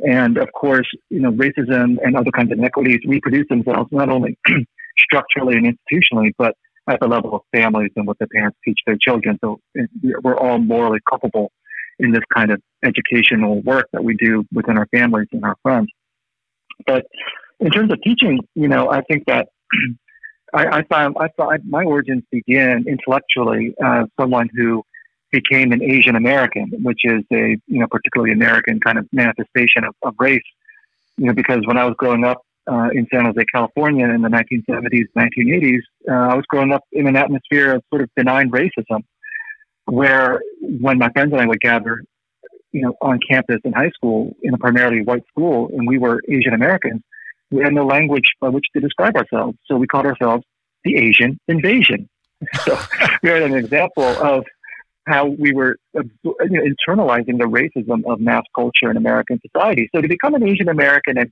and 0.00 0.36
of 0.38 0.52
course, 0.52 0.86
you 1.10 1.20
know, 1.20 1.32
racism 1.32 1.96
and 2.04 2.16
other 2.16 2.30
kinds 2.30 2.52
of 2.52 2.58
inequities 2.58 3.00
reproduce 3.06 3.48
themselves 3.48 3.90
not 3.92 4.08
only 4.08 4.38
structurally 4.98 5.56
and 5.56 5.66
institutionally, 5.66 6.32
but 6.38 6.54
at 6.88 7.00
the 7.00 7.08
level 7.08 7.34
of 7.34 7.42
families 7.52 7.90
and 7.96 8.06
what 8.06 8.18
the 8.18 8.26
parents 8.28 8.58
teach 8.64 8.78
their 8.86 8.96
children. 9.00 9.38
So 9.42 9.60
we're 10.22 10.36
all 10.36 10.58
morally 10.58 11.00
culpable 11.08 11.50
in 11.98 12.12
this 12.12 12.22
kind 12.32 12.50
of 12.50 12.60
educational 12.84 13.60
work 13.62 13.88
that 13.92 14.04
we 14.04 14.14
do 14.14 14.44
within 14.52 14.78
our 14.78 14.86
families 14.86 15.28
and 15.32 15.44
our 15.44 15.56
friends. 15.62 15.88
But 16.86 17.06
in 17.60 17.70
terms 17.70 17.90
of 17.92 18.00
teaching, 18.02 18.40
you 18.54 18.68
know, 18.68 18.90
I 18.90 19.00
think 19.02 19.24
that 19.26 19.48
I, 20.54 20.78
I 20.78 20.82
found 20.84 21.16
I 21.18 21.28
thought 21.36 21.60
my 21.68 21.84
origins 21.84 22.22
begin 22.30 22.84
intellectually 22.86 23.74
as 23.82 24.06
someone 24.18 24.48
who 24.54 24.84
became 25.32 25.72
an 25.72 25.82
Asian 25.82 26.14
American, 26.14 26.70
which 26.82 27.00
is 27.04 27.22
a 27.32 27.56
you 27.66 27.80
know 27.80 27.86
particularly 27.90 28.32
American 28.32 28.78
kind 28.78 28.98
of 28.98 29.08
manifestation 29.12 29.84
of, 29.84 29.94
of 30.02 30.14
race. 30.20 30.42
You 31.16 31.26
know, 31.26 31.32
because 31.32 31.60
when 31.64 31.78
I 31.78 31.84
was 31.84 31.94
growing 31.98 32.24
up 32.24 32.42
uh, 32.70 32.88
in 32.92 33.06
San 33.12 33.24
Jose, 33.24 33.44
California, 33.52 34.08
in 34.08 34.22
the 34.22 34.28
1970s, 34.28 35.06
1980s, 35.16 35.80
uh, 36.08 36.32
I 36.32 36.34
was 36.34 36.44
growing 36.48 36.72
up 36.72 36.82
in 36.92 37.06
an 37.06 37.16
atmosphere 37.16 37.74
of 37.74 37.82
sort 37.90 38.02
of 38.02 38.10
benign 38.16 38.50
racism, 38.50 39.02
where 39.84 40.40
when 40.60 40.98
my 40.98 41.10
friends 41.10 41.32
and 41.32 41.40
I 41.40 41.46
would 41.46 41.60
gather, 41.60 42.02
you 42.72 42.82
know, 42.82 42.94
on 43.00 43.20
campus 43.28 43.58
in 43.64 43.72
high 43.72 43.90
school 43.90 44.34
in 44.42 44.54
a 44.54 44.58
primarily 44.58 45.02
white 45.02 45.24
school, 45.28 45.70
and 45.76 45.86
we 45.86 45.98
were 45.98 46.20
Asian 46.28 46.54
Americans, 46.54 47.02
we 47.50 47.62
had 47.62 47.72
no 47.72 47.86
language 47.86 48.26
by 48.40 48.48
which 48.48 48.66
to 48.74 48.80
describe 48.80 49.16
ourselves, 49.16 49.56
so 49.66 49.76
we 49.76 49.86
called 49.86 50.06
ourselves 50.06 50.44
the 50.84 50.96
Asian 50.96 51.38
invasion. 51.48 52.08
So 52.66 52.78
we 53.22 53.30
are 53.30 53.36
an 53.36 53.54
example 53.54 54.04
of 54.04 54.44
how 55.06 55.24
we 55.26 55.52
were 55.52 55.76
you 55.94 56.02
know, 56.24 56.62
internalizing 56.62 57.38
the 57.38 57.46
racism 57.46 58.02
of 58.04 58.20
mass 58.20 58.42
culture 58.54 58.90
in 58.90 58.98
American 58.98 59.40
society. 59.40 59.88
So 59.94 60.02
to 60.02 60.08
become 60.08 60.34
an 60.34 60.46
Asian 60.46 60.68
American 60.68 61.16
and, 61.16 61.30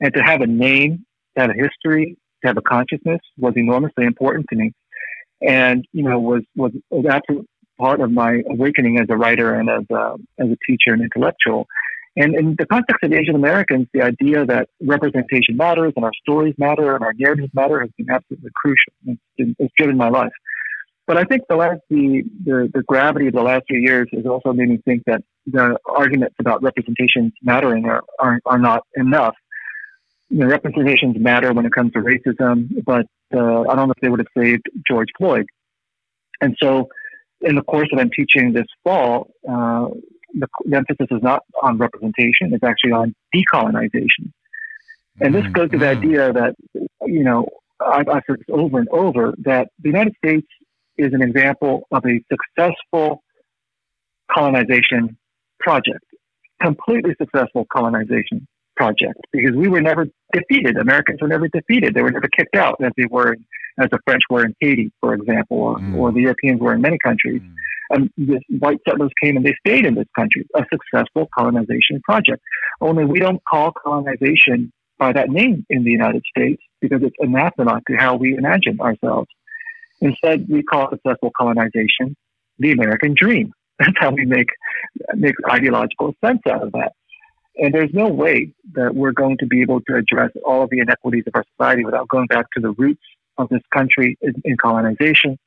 and 0.00 0.12
to 0.14 0.20
have 0.20 0.40
a 0.40 0.46
name, 0.46 1.04
to 1.34 1.42
have 1.42 1.50
a 1.50 1.54
history, 1.54 2.16
to 2.42 2.48
have 2.48 2.56
a 2.56 2.62
consciousness 2.62 3.20
was 3.38 3.54
enormously 3.56 4.04
important 4.04 4.46
to 4.50 4.56
me. 4.56 4.72
And, 5.46 5.84
you 5.92 6.02
know, 6.02 6.18
was, 6.18 6.42
was, 6.54 6.72
was 6.90 7.06
absolute 7.10 7.46
part 7.78 8.00
of 8.00 8.10
my 8.10 8.42
awakening 8.48 8.98
as 8.98 9.06
a 9.10 9.16
writer 9.16 9.54
and 9.54 9.68
as 9.68 9.84
a, 9.90 10.14
as 10.38 10.48
a 10.48 10.56
teacher 10.66 10.94
and 10.94 11.02
intellectual. 11.02 11.66
And 12.16 12.34
in 12.34 12.56
the 12.58 12.64
context 12.66 13.04
of 13.04 13.12
Asian 13.12 13.34
Americans, 13.34 13.88
the 13.92 14.00
idea 14.00 14.46
that 14.46 14.70
representation 14.80 15.56
matters 15.56 15.92
and 15.96 16.04
our 16.04 16.12
stories 16.22 16.54
matter 16.56 16.94
and 16.94 17.04
our 17.04 17.12
narratives 17.14 17.50
matter 17.52 17.80
has 17.80 17.90
been 17.98 18.08
absolutely 18.10 18.50
crucial. 18.54 18.92
It's, 19.06 19.20
been, 19.36 19.54
it's 19.58 19.74
driven 19.78 19.98
my 19.98 20.08
life. 20.08 20.32
But 21.06 21.18
I 21.18 21.24
think 21.24 21.42
the 21.48 21.56
last 21.56 21.80
the, 21.90 22.22
the, 22.44 22.70
the 22.72 22.82
gravity 22.82 23.28
of 23.28 23.34
the 23.34 23.42
last 23.42 23.64
few 23.68 23.78
years 23.78 24.08
has 24.12 24.26
also 24.26 24.52
made 24.52 24.70
me 24.70 24.78
think 24.84 25.02
that 25.06 25.22
the 25.46 25.78
arguments 25.86 26.34
about 26.40 26.62
representations 26.62 27.32
mattering 27.42 27.84
are, 27.84 28.02
are, 28.18 28.40
are 28.46 28.58
not 28.58 28.82
enough. 28.96 29.34
You 30.28 30.38
know, 30.38 30.46
representations 30.46 31.16
matter 31.18 31.52
when 31.52 31.66
it 31.66 31.72
comes 31.72 31.92
to 31.92 32.00
racism, 32.00 32.84
but 32.84 33.06
uh, 33.34 33.62
I 33.62 33.76
don't 33.76 33.88
know 33.88 33.94
if 33.96 34.00
they 34.00 34.08
would 34.08 34.20
have 34.20 34.26
saved 34.36 34.64
George 34.88 35.08
Floyd. 35.16 35.46
And 36.40 36.56
so, 36.60 36.88
in 37.40 37.54
the 37.54 37.62
course 37.62 37.88
that 37.92 38.00
I'm 38.00 38.10
teaching 38.10 38.52
this 38.52 38.66
fall, 38.82 39.30
uh, 39.48 39.88
the, 40.34 40.48
the, 40.64 40.76
emphasis 40.76 41.06
is 41.10 41.22
not 41.22 41.42
on 41.62 41.78
representation; 41.78 42.52
it's 42.52 42.64
actually 42.64 42.92
on 42.92 43.14
decolonization. 43.34 44.32
And 45.20 45.34
this 45.34 45.46
goes 45.46 45.70
to 45.70 45.78
the 45.78 45.86
mm-hmm. 45.86 46.04
idea 46.04 46.32
that, 46.32 46.56
you 47.06 47.24
know, 47.24 47.48
I've, 47.80 48.08
I've 48.08 48.22
said 48.26 48.36
this 48.38 48.46
over 48.50 48.78
and 48.78 48.88
over 48.90 49.34
that 49.44 49.68
the 49.82 49.88
United 49.88 50.14
States 50.22 50.46
is 50.98 51.12
an 51.12 51.22
example 51.22 51.86
of 51.90 52.04
a 52.04 52.20
successful 52.30 53.22
colonization 54.30 55.16
project, 55.60 56.04
completely 56.60 57.14
successful 57.18 57.66
colonization 57.72 58.46
project, 58.76 59.18
because 59.32 59.54
we 59.54 59.68
were 59.68 59.80
never 59.80 60.06
defeated. 60.32 60.76
Americans 60.76 61.20
were 61.20 61.28
never 61.28 61.48
defeated. 61.48 61.94
They 61.94 62.02
were 62.02 62.10
never 62.10 62.28
kicked 62.28 62.56
out 62.56 62.76
as 62.82 62.92
they 62.96 63.06
were, 63.10 63.36
as 63.78 63.88
the 63.90 63.98
French 64.04 64.22
were 64.30 64.44
in 64.44 64.54
Haiti, 64.60 64.92
for 65.00 65.14
example, 65.14 65.58
or, 65.58 65.78
mm. 65.78 65.96
or 65.96 66.12
the 66.12 66.20
Europeans 66.20 66.60
were 66.60 66.74
in 66.74 66.80
many 66.80 66.98
countries. 67.02 67.42
Mm. 67.42 67.54
And 67.88 68.10
the 68.16 68.40
white 68.58 68.78
settlers 68.88 69.12
came 69.22 69.36
and 69.36 69.46
they 69.46 69.54
stayed 69.64 69.86
in 69.86 69.94
this 69.94 70.08
country, 70.16 70.44
a 70.54 70.64
successful 70.72 71.28
colonization 71.36 72.00
project. 72.02 72.42
Only 72.80 73.04
we 73.04 73.20
don't 73.20 73.40
call 73.48 73.72
colonization 73.72 74.72
by 74.98 75.12
that 75.12 75.28
name 75.28 75.64
in 75.70 75.84
the 75.84 75.90
United 75.90 76.22
States 76.36 76.60
because 76.80 77.02
it's 77.02 77.16
anathema 77.20 77.80
to 77.88 77.96
how 77.96 78.16
we 78.16 78.36
imagine 78.36 78.80
ourselves. 78.80 79.28
Instead, 80.00 80.46
we 80.48 80.62
call 80.62 80.90
successful 80.90 81.30
colonization 81.36 82.16
the 82.58 82.72
American 82.72 83.14
dream. 83.16 83.52
That's 83.78 83.96
how 83.98 84.10
we 84.10 84.24
make 84.24 84.48
make 85.14 85.34
ideological 85.50 86.14
sense 86.24 86.40
out 86.48 86.62
of 86.62 86.72
that. 86.72 86.92
And 87.58 87.72
there's 87.72 87.92
no 87.92 88.08
way 88.08 88.52
that 88.74 88.94
we're 88.94 89.12
going 89.12 89.38
to 89.38 89.46
be 89.46 89.62
able 89.62 89.80
to 89.82 89.96
address 89.96 90.30
all 90.44 90.62
of 90.62 90.70
the 90.70 90.80
inequities 90.80 91.24
of 91.26 91.34
our 91.34 91.44
society 91.56 91.84
without 91.84 92.08
going 92.08 92.26
back 92.26 92.46
to 92.54 92.60
the 92.60 92.72
roots 92.72 93.02
of 93.38 93.48
this 93.48 93.62
country 93.72 94.18
in, 94.20 94.56
colonization 94.56 95.38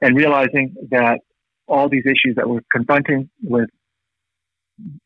and 0.00 0.16
realizing 0.16 0.74
that 0.90 1.20
all 1.66 1.88
these 1.88 2.04
issues 2.06 2.36
that 2.36 2.48
we're 2.48 2.60
confronting 2.72 3.28
with 3.42 3.68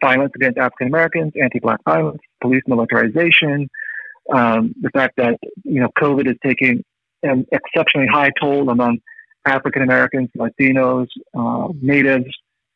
violence 0.01 0.33
against 0.35 0.59
African 0.59 0.89
Americans, 0.89 1.33
anti-black 1.41 1.81
violence, 1.85 2.21
police 2.41 2.63
militarization, 2.67 3.69
um, 4.33 4.75
the 4.81 4.91
fact 4.91 5.17
that 5.17 5.39
you 5.65 5.81
know 5.81 5.89
COVID 5.99 6.29
is 6.29 6.37
taking 6.45 6.85
an 7.23 7.47
exceptionally 7.53 8.09
high 8.09 8.31
toll 8.41 8.69
among 8.71 8.99
African 9.47 9.83
Americans, 9.83 10.29
Latinos, 10.37 11.07
uh, 11.35 11.69
natives, 11.81 12.27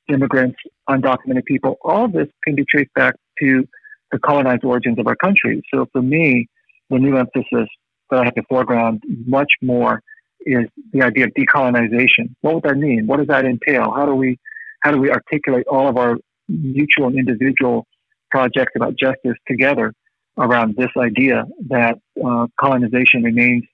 immigrants, 0.09 0.57
undocumented 0.89 1.45
people. 1.45 1.77
All 1.83 2.09
this 2.09 2.29
can 2.45 2.55
be 2.55 2.65
traced 2.69 2.93
back 2.95 3.15
to 3.41 3.65
the 4.13 4.19
colonized 4.19 4.65
origins 4.65 4.99
of 4.99 5.07
our 5.07 5.17
country. 5.17 5.63
So 5.73 5.87
for 5.93 6.03
me, 6.03 6.49
the 6.91 6.99
new 6.99 7.17
emphasis 7.17 7.69
that 8.11 8.21
I 8.21 8.25
have 8.25 8.35
to 8.35 8.43
foreground 8.49 9.03
much 9.27 9.51
more 9.63 10.01
is 10.41 10.67
the 10.93 11.03
idea 11.03 11.25
of 11.25 11.31
decolonization. 11.31 12.35
What 12.43 12.55
would 12.55 12.63
that 12.65 12.77
mean? 12.77 13.07
What 13.07 13.19
does 13.19 13.29
that 13.29 13.45
entail? 13.45 13.93
How 13.93 14.07
do 14.07 14.15
we 14.15 14.39
how 14.83 14.93
do 14.93 14.99
we 14.99 15.11
articulate 15.11 15.67
all 15.67 15.89
of 15.89 15.97
our 15.97 16.17
mutual 16.49 17.07
and 17.07 17.19
individual 17.19 17.87
projects 18.31 18.73
about 18.77 18.97
justice 18.99 19.37
together 19.49 19.95
around 20.37 20.75
this 20.77 20.91
idea 20.99 21.45
that 21.69 21.97
uh, 22.23 22.47
colonization 22.61 23.23
remains, 23.23 23.65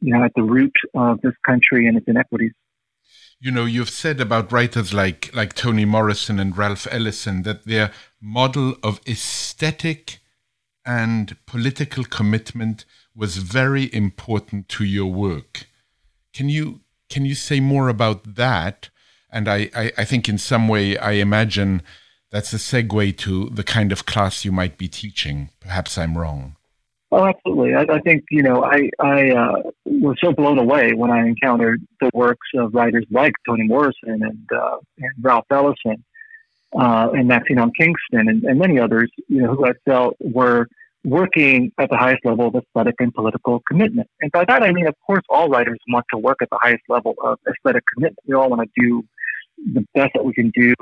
you 0.00 0.12
know, 0.12 0.24
at 0.24 0.32
the 0.34 0.42
root 0.42 0.72
of 0.94 1.20
this 1.20 1.34
country 1.46 1.86
and 1.86 1.96
its 1.96 2.08
inequities? 2.08 2.52
You 3.40 3.52
know, 3.52 3.66
you've 3.66 3.90
said 3.90 4.20
about 4.20 4.50
writers 4.52 4.92
like 4.92 5.30
like 5.34 5.54
Toni 5.54 5.84
Morrison 5.84 6.40
and 6.40 6.56
Ralph 6.56 6.88
Ellison 6.90 7.42
that 7.42 7.64
their 7.64 7.92
model 8.20 8.74
of 8.82 9.00
aesthetic 9.06 10.18
and 10.84 11.36
political 11.46 12.02
commitment 12.02 12.84
was 13.14 13.36
very 13.36 13.92
important 13.94 14.68
to 14.70 14.84
your 14.84 15.12
work. 15.12 15.66
Can 16.32 16.48
you 16.48 16.80
can 17.08 17.24
you 17.24 17.34
say 17.34 17.60
more 17.60 17.88
about 17.88 18.36
that? 18.36 18.90
And 19.30 19.48
I, 19.48 19.70
I, 19.74 19.92
I 19.98 20.04
think 20.04 20.28
in 20.28 20.38
some 20.38 20.68
way 20.68 20.96
I 20.96 21.12
imagine 21.12 21.82
that's 22.30 22.52
a 22.52 22.56
segue 22.56 23.16
to 23.18 23.50
the 23.50 23.64
kind 23.64 23.92
of 23.92 24.06
class 24.06 24.44
you 24.44 24.52
might 24.52 24.78
be 24.78 24.88
teaching. 24.88 25.50
Perhaps 25.60 25.98
I'm 25.98 26.16
wrong. 26.16 26.56
Oh, 27.10 27.26
absolutely. 27.26 27.74
I, 27.74 27.82
I 27.82 28.00
think 28.00 28.24
you 28.30 28.42
know 28.42 28.64
I 28.64 28.90
I 28.98 29.30
uh, 29.30 29.62
was 30.00 30.16
so 30.22 30.32
blown 30.32 30.58
away 30.58 30.92
when 30.92 31.10
I 31.10 31.26
encountered 31.26 31.80
the 32.00 32.10
works 32.14 32.48
of 32.54 32.74
writers 32.74 33.04
like 33.10 33.32
Toni 33.46 33.64
Morrison 33.64 34.22
and 34.22 34.48
uh, 34.54 34.78
and 34.98 35.10
Ralph 35.20 35.46
Ellison 35.50 36.04
uh, 36.78 37.10
and 37.12 37.28
Maxine 37.28 37.58
Hong 37.58 37.72
Kingston 37.72 38.28
and, 38.28 38.44
and 38.44 38.58
many 38.58 38.78
others. 38.78 39.10
You 39.28 39.42
know 39.42 39.54
who 39.54 39.66
I 39.66 39.72
felt 39.84 40.16
were 40.20 40.66
working 41.04 41.72
at 41.78 41.90
the 41.90 41.96
highest 41.96 42.24
level 42.24 42.48
of 42.48 42.54
aesthetic 42.54 42.96
and 42.98 43.14
political 43.14 43.62
commitment. 43.68 44.08
And 44.20 44.32
by 44.32 44.44
that, 44.46 44.62
I 44.62 44.72
mean, 44.72 44.86
of 44.86 44.94
course, 45.06 45.22
all 45.28 45.48
writers 45.48 45.78
want 45.88 46.04
to 46.12 46.18
work 46.18 46.38
at 46.42 46.50
the 46.50 46.58
highest 46.60 46.82
level 46.88 47.14
of 47.22 47.38
aesthetic 47.48 47.84
commitment. 47.94 48.18
We 48.26 48.34
all 48.34 48.50
want 48.50 48.62
to 48.62 48.80
do 48.80 49.04
the 49.74 49.86
best 49.94 50.10
that 50.14 50.24
we 50.24 50.32
can 50.32 50.50
do 50.50 50.74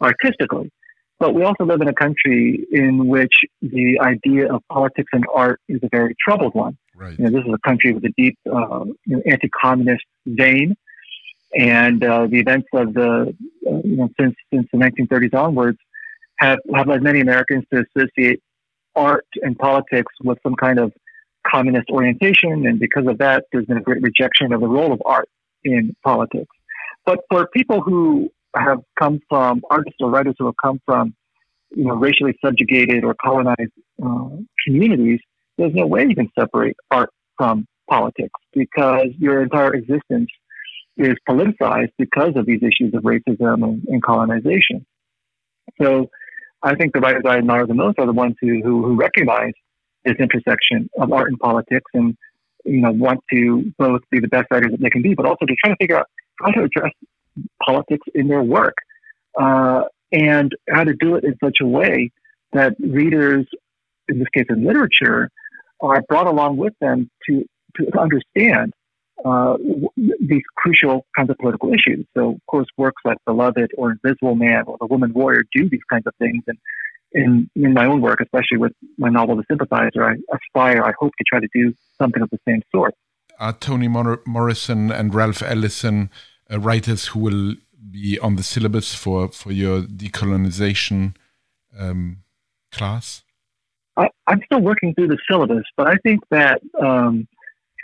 artistically. 0.00 0.70
But 1.18 1.34
we 1.34 1.42
also 1.42 1.64
live 1.64 1.80
in 1.80 1.88
a 1.88 1.94
country 1.94 2.66
in 2.72 3.06
which 3.06 3.32
the 3.62 3.98
idea 4.00 4.52
of 4.52 4.62
politics 4.70 5.08
and 5.12 5.24
art 5.32 5.60
is 5.68 5.80
a 5.82 5.88
very 5.90 6.14
troubled 6.22 6.54
one. 6.54 6.76
Right. 6.96 7.18
You 7.18 7.24
know, 7.24 7.30
this 7.30 7.46
is 7.46 7.54
a 7.54 7.68
country 7.68 7.92
with 7.92 8.04
a 8.04 8.12
deep 8.16 8.38
uh, 8.46 8.84
you 9.04 9.16
know, 9.16 9.22
anti-communist 9.26 10.04
vein, 10.26 10.76
and 11.54 12.04
uh, 12.04 12.26
the 12.26 12.38
events 12.38 12.68
of 12.72 12.94
the 12.94 13.34
uh, 13.66 13.80
you 13.84 13.96
know 13.96 14.08
since 14.18 14.34
since 14.52 14.66
the 14.72 14.78
1930s 14.78 15.34
onwards 15.34 15.78
have 16.38 16.58
have 16.74 16.86
led 16.86 17.02
many 17.02 17.20
Americans 17.20 17.64
to 17.72 17.84
associate 17.84 18.40
art 18.96 19.26
and 19.42 19.58
politics 19.58 20.12
with 20.22 20.38
some 20.42 20.54
kind 20.54 20.78
of 20.78 20.92
communist 21.46 21.90
orientation. 21.90 22.66
And 22.66 22.78
because 22.78 23.06
of 23.06 23.18
that, 23.18 23.44
there's 23.52 23.66
been 23.66 23.76
a 23.76 23.82
great 23.82 24.02
rejection 24.02 24.52
of 24.52 24.60
the 24.60 24.68
role 24.68 24.92
of 24.92 25.02
art 25.04 25.28
in 25.62 25.94
politics. 26.04 26.54
But 27.04 27.20
for 27.30 27.46
people 27.48 27.80
who 27.80 28.30
have 28.56 28.78
come 28.98 29.20
from 29.28 29.62
artists 29.70 29.98
or 30.00 30.10
writers 30.10 30.34
who 30.38 30.46
have 30.46 30.54
come 30.62 30.80
from, 30.86 31.14
you 31.70 31.84
know, 31.84 31.94
racially 31.94 32.36
subjugated 32.44 33.04
or 33.04 33.14
colonized 33.14 33.72
uh, 34.02 34.28
communities, 34.66 35.20
there's 35.56 35.74
no 35.74 35.86
way 35.86 36.06
you 36.08 36.14
can 36.14 36.30
separate 36.38 36.76
art 36.90 37.10
from 37.36 37.66
politics 37.88 38.32
because 38.52 39.08
your 39.18 39.42
entire 39.42 39.74
existence 39.74 40.28
is 40.96 41.14
politicized 41.28 41.92
because 41.98 42.32
of 42.36 42.46
these 42.46 42.60
issues 42.62 42.94
of 42.94 43.02
racism 43.02 43.64
and, 43.64 43.84
and 43.88 44.02
colonization. 44.02 44.86
So 45.80 46.08
I 46.62 46.74
think 46.74 46.94
the 46.94 47.00
writers 47.00 47.24
I 47.26 47.38
admire 47.38 47.66
the 47.66 47.74
most 47.74 47.98
are 47.98 48.06
the 48.06 48.12
ones 48.12 48.36
who, 48.40 48.60
who, 48.62 48.84
who 48.84 48.94
recognize 48.94 49.52
this 50.04 50.14
intersection 50.18 50.88
of 50.98 51.12
art 51.12 51.28
and 51.28 51.38
politics 51.38 51.90
and 51.94 52.16
you 52.64 52.80
know 52.80 52.92
want 52.92 53.20
to 53.32 53.72
both 53.78 54.00
be 54.10 54.20
the 54.20 54.28
best 54.28 54.46
writers 54.50 54.70
that 54.70 54.80
they 54.80 54.90
can 54.90 55.02
be, 55.02 55.14
but 55.14 55.26
also 55.26 55.44
to 55.46 55.54
try 55.62 55.70
to 55.70 55.76
figure 55.76 55.96
out 55.96 56.06
how 56.40 56.50
to 56.50 56.62
address 56.64 56.92
politics 57.62 58.06
in 58.14 58.28
their 58.28 58.42
work 58.42 58.74
uh, 59.40 59.82
and 60.12 60.52
how 60.70 60.84
to 60.84 60.94
do 60.94 61.16
it 61.16 61.24
in 61.24 61.36
such 61.42 61.58
a 61.60 61.66
way 61.66 62.10
that 62.52 62.74
readers, 62.78 63.46
in 64.08 64.18
this 64.18 64.28
case 64.34 64.46
in 64.48 64.64
literature, 64.64 65.30
are 65.80 66.02
brought 66.02 66.26
along 66.26 66.56
with 66.56 66.74
them 66.80 67.10
to 67.28 67.44
to 67.76 67.98
understand 67.98 68.72
uh, 69.24 69.56
these 69.96 70.42
crucial 70.56 71.06
kinds 71.16 71.30
of 71.30 71.38
political 71.38 71.72
issues. 71.72 72.06
So, 72.14 72.30
of 72.30 72.46
course, 72.46 72.66
works 72.76 73.02
like 73.04 73.18
Beloved 73.26 73.70
or 73.76 73.92
Invisible 73.92 74.34
Man 74.34 74.64
or 74.66 74.76
The 74.80 74.86
Woman 74.86 75.12
Warrior 75.12 75.42
do 75.52 75.68
these 75.68 75.80
kinds 75.90 76.06
of 76.06 76.14
things. 76.18 76.42
And 76.46 76.58
in, 77.12 77.50
in 77.54 77.72
my 77.72 77.86
own 77.86 78.00
work, 78.00 78.20
especially 78.20 78.58
with 78.58 78.72
my 78.98 79.08
novel 79.08 79.36
The 79.36 79.44
Sympathizer, 79.50 80.04
I 80.04 80.16
aspire, 80.34 80.82
I 80.84 80.92
hope 80.98 81.12
to 81.18 81.24
try 81.26 81.40
to 81.40 81.48
do 81.54 81.74
something 81.96 82.22
of 82.22 82.30
the 82.30 82.38
same 82.46 82.62
sort. 82.70 82.94
Are 83.38 83.52
Toni 83.52 83.88
Mor- 83.88 84.22
Morrison 84.26 84.92
and 84.92 85.14
Ralph 85.14 85.42
Ellison 85.42 86.10
uh, 86.52 86.60
writers 86.60 87.06
who 87.06 87.20
will 87.20 87.54
be 87.90 88.18
on 88.18 88.36
the 88.36 88.42
syllabus 88.42 88.94
for, 88.94 89.28
for 89.28 89.52
your 89.52 89.82
decolonization 89.82 91.16
um, 91.78 92.18
class? 92.72 93.22
I, 93.96 94.08
am 94.26 94.40
still 94.46 94.60
working 94.60 94.94
through 94.94 95.08
the 95.08 95.18
syllabus, 95.30 95.64
but 95.76 95.86
I 95.86 95.96
think 96.02 96.20
that 96.30 96.60
um, 96.80 97.28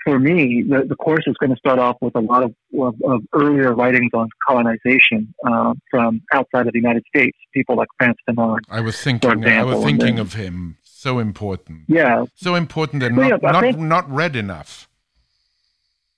for 0.05 0.18
me, 0.18 0.62
the, 0.62 0.85
the 0.88 0.96
course 0.96 1.25
is 1.27 1.37
going 1.38 1.51
to 1.51 1.57
start 1.57 1.79
off 1.79 1.96
with 2.01 2.16
a 2.16 2.20
lot 2.20 2.42
of, 2.42 2.55
of, 2.79 2.94
of 3.05 3.23
earlier 3.33 3.75
writings 3.75 4.11
on 4.14 4.29
colonization 4.46 5.33
uh, 5.46 5.75
from 5.90 6.23
outside 6.33 6.66
of 6.66 6.73
the 6.73 6.79
United 6.79 7.05
States, 7.14 7.37
people 7.53 7.77
like 7.77 7.88
Frantz 7.99 8.20
Fanon. 8.29 8.59
I 8.68 8.81
was 8.81 9.01
thinking, 9.01 9.44
I 9.44 9.62
was 9.62 9.85
thinking 9.85 10.18
of 10.18 10.35
him. 10.35 10.79
So 10.83 11.18
important. 11.18 11.85
Yeah. 11.88 12.27
So 12.35 12.55
important 12.55 13.03
and 13.03 13.16
not, 13.16 13.42
yeah, 13.42 13.51
not, 13.51 13.79
not 13.79 14.11
read 14.11 14.37
enough. 14.37 14.87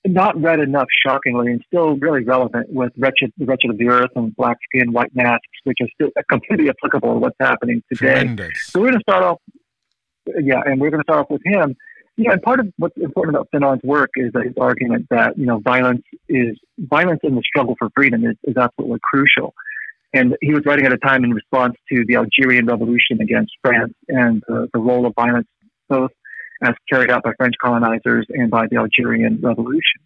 Not 0.04 0.40
read 0.40 0.58
enough, 0.58 0.88
shockingly, 1.06 1.52
and 1.52 1.62
still 1.68 1.96
really 1.98 2.24
relevant 2.24 2.68
with 2.70 2.90
Wretched, 2.98 3.32
the 3.38 3.44
Wretched 3.44 3.70
of 3.70 3.78
the 3.78 3.86
Earth 3.88 4.10
and 4.16 4.34
Black 4.34 4.56
Skin, 4.64 4.92
White 4.92 5.14
Masks, 5.14 5.46
which 5.62 5.78
are 5.80 5.86
still 5.94 6.10
completely 6.28 6.68
applicable 6.68 7.14
to 7.14 7.20
what's 7.20 7.36
happening 7.38 7.80
today. 7.88 8.14
Tremendous. 8.14 8.66
So 8.66 8.80
we're 8.80 8.88
going 8.90 8.98
to 8.98 9.02
start 9.08 9.22
off, 9.22 9.38
yeah, 10.26 10.60
and 10.64 10.80
we're 10.80 10.90
going 10.90 11.02
to 11.02 11.04
start 11.04 11.20
off 11.20 11.30
with 11.30 11.42
him 11.44 11.76
yeah, 12.16 12.32
and 12.32 12.42
part 12.42 12.60
of 12.60 12.68
what's 12.76 12.96
important 12.98 13.36
about 13.36 13.48
Fanon's 13.52 13.82
work 13.82 14.10
is 14.16 14.32
his 14.34 14.52
argument 14.60 15.06
that 15.10 15.38
you 15.38 15.46
know 15.46 15.60
violence 15.60 16.02
is 16.28 16.58
violence 16.78 17.20
in 17.22 17.34
the 17.34 17.42
struggle 17.42 17.74
for 17.78 17.88
freedom 17.94 18.24
is, 18.24 18.36
is 18.44 18.56
absolutely 18.56 18.98
crucial. 19.02 19.54
And 20.14 20.36
he 20.42 20.52
was 20.52 20.62
writing 20.66 20.84
at 20.84 20.92
a 20.92 20.98
time 20.98 21.24
in 21.24 21.32
response 21.32 21.74
to 21.90 22.04
the 22.06 22.16
Algerian 22.16 22.66
Revolution 22.66 23.22
against 23.22 23.52
France 23.64 23.94
and 24.08 24.42
the, 24.46 24.68
the 24.74 24.78
role 24.78 25.06
of 25.06 25.14
violence, 25.14 25.48
both 25.88 26.10
as 26.62 26.74
carried 26.90 27.10
out 27.10 27.22
by 27.22 27.32
French 27.38 27.54
colonizers 27.62 28.26
and 28.28 28.50
by 28.50 28.66
the 28.70 28.76
Algerian 28.76 29.40
Revolution. 29.42 30.02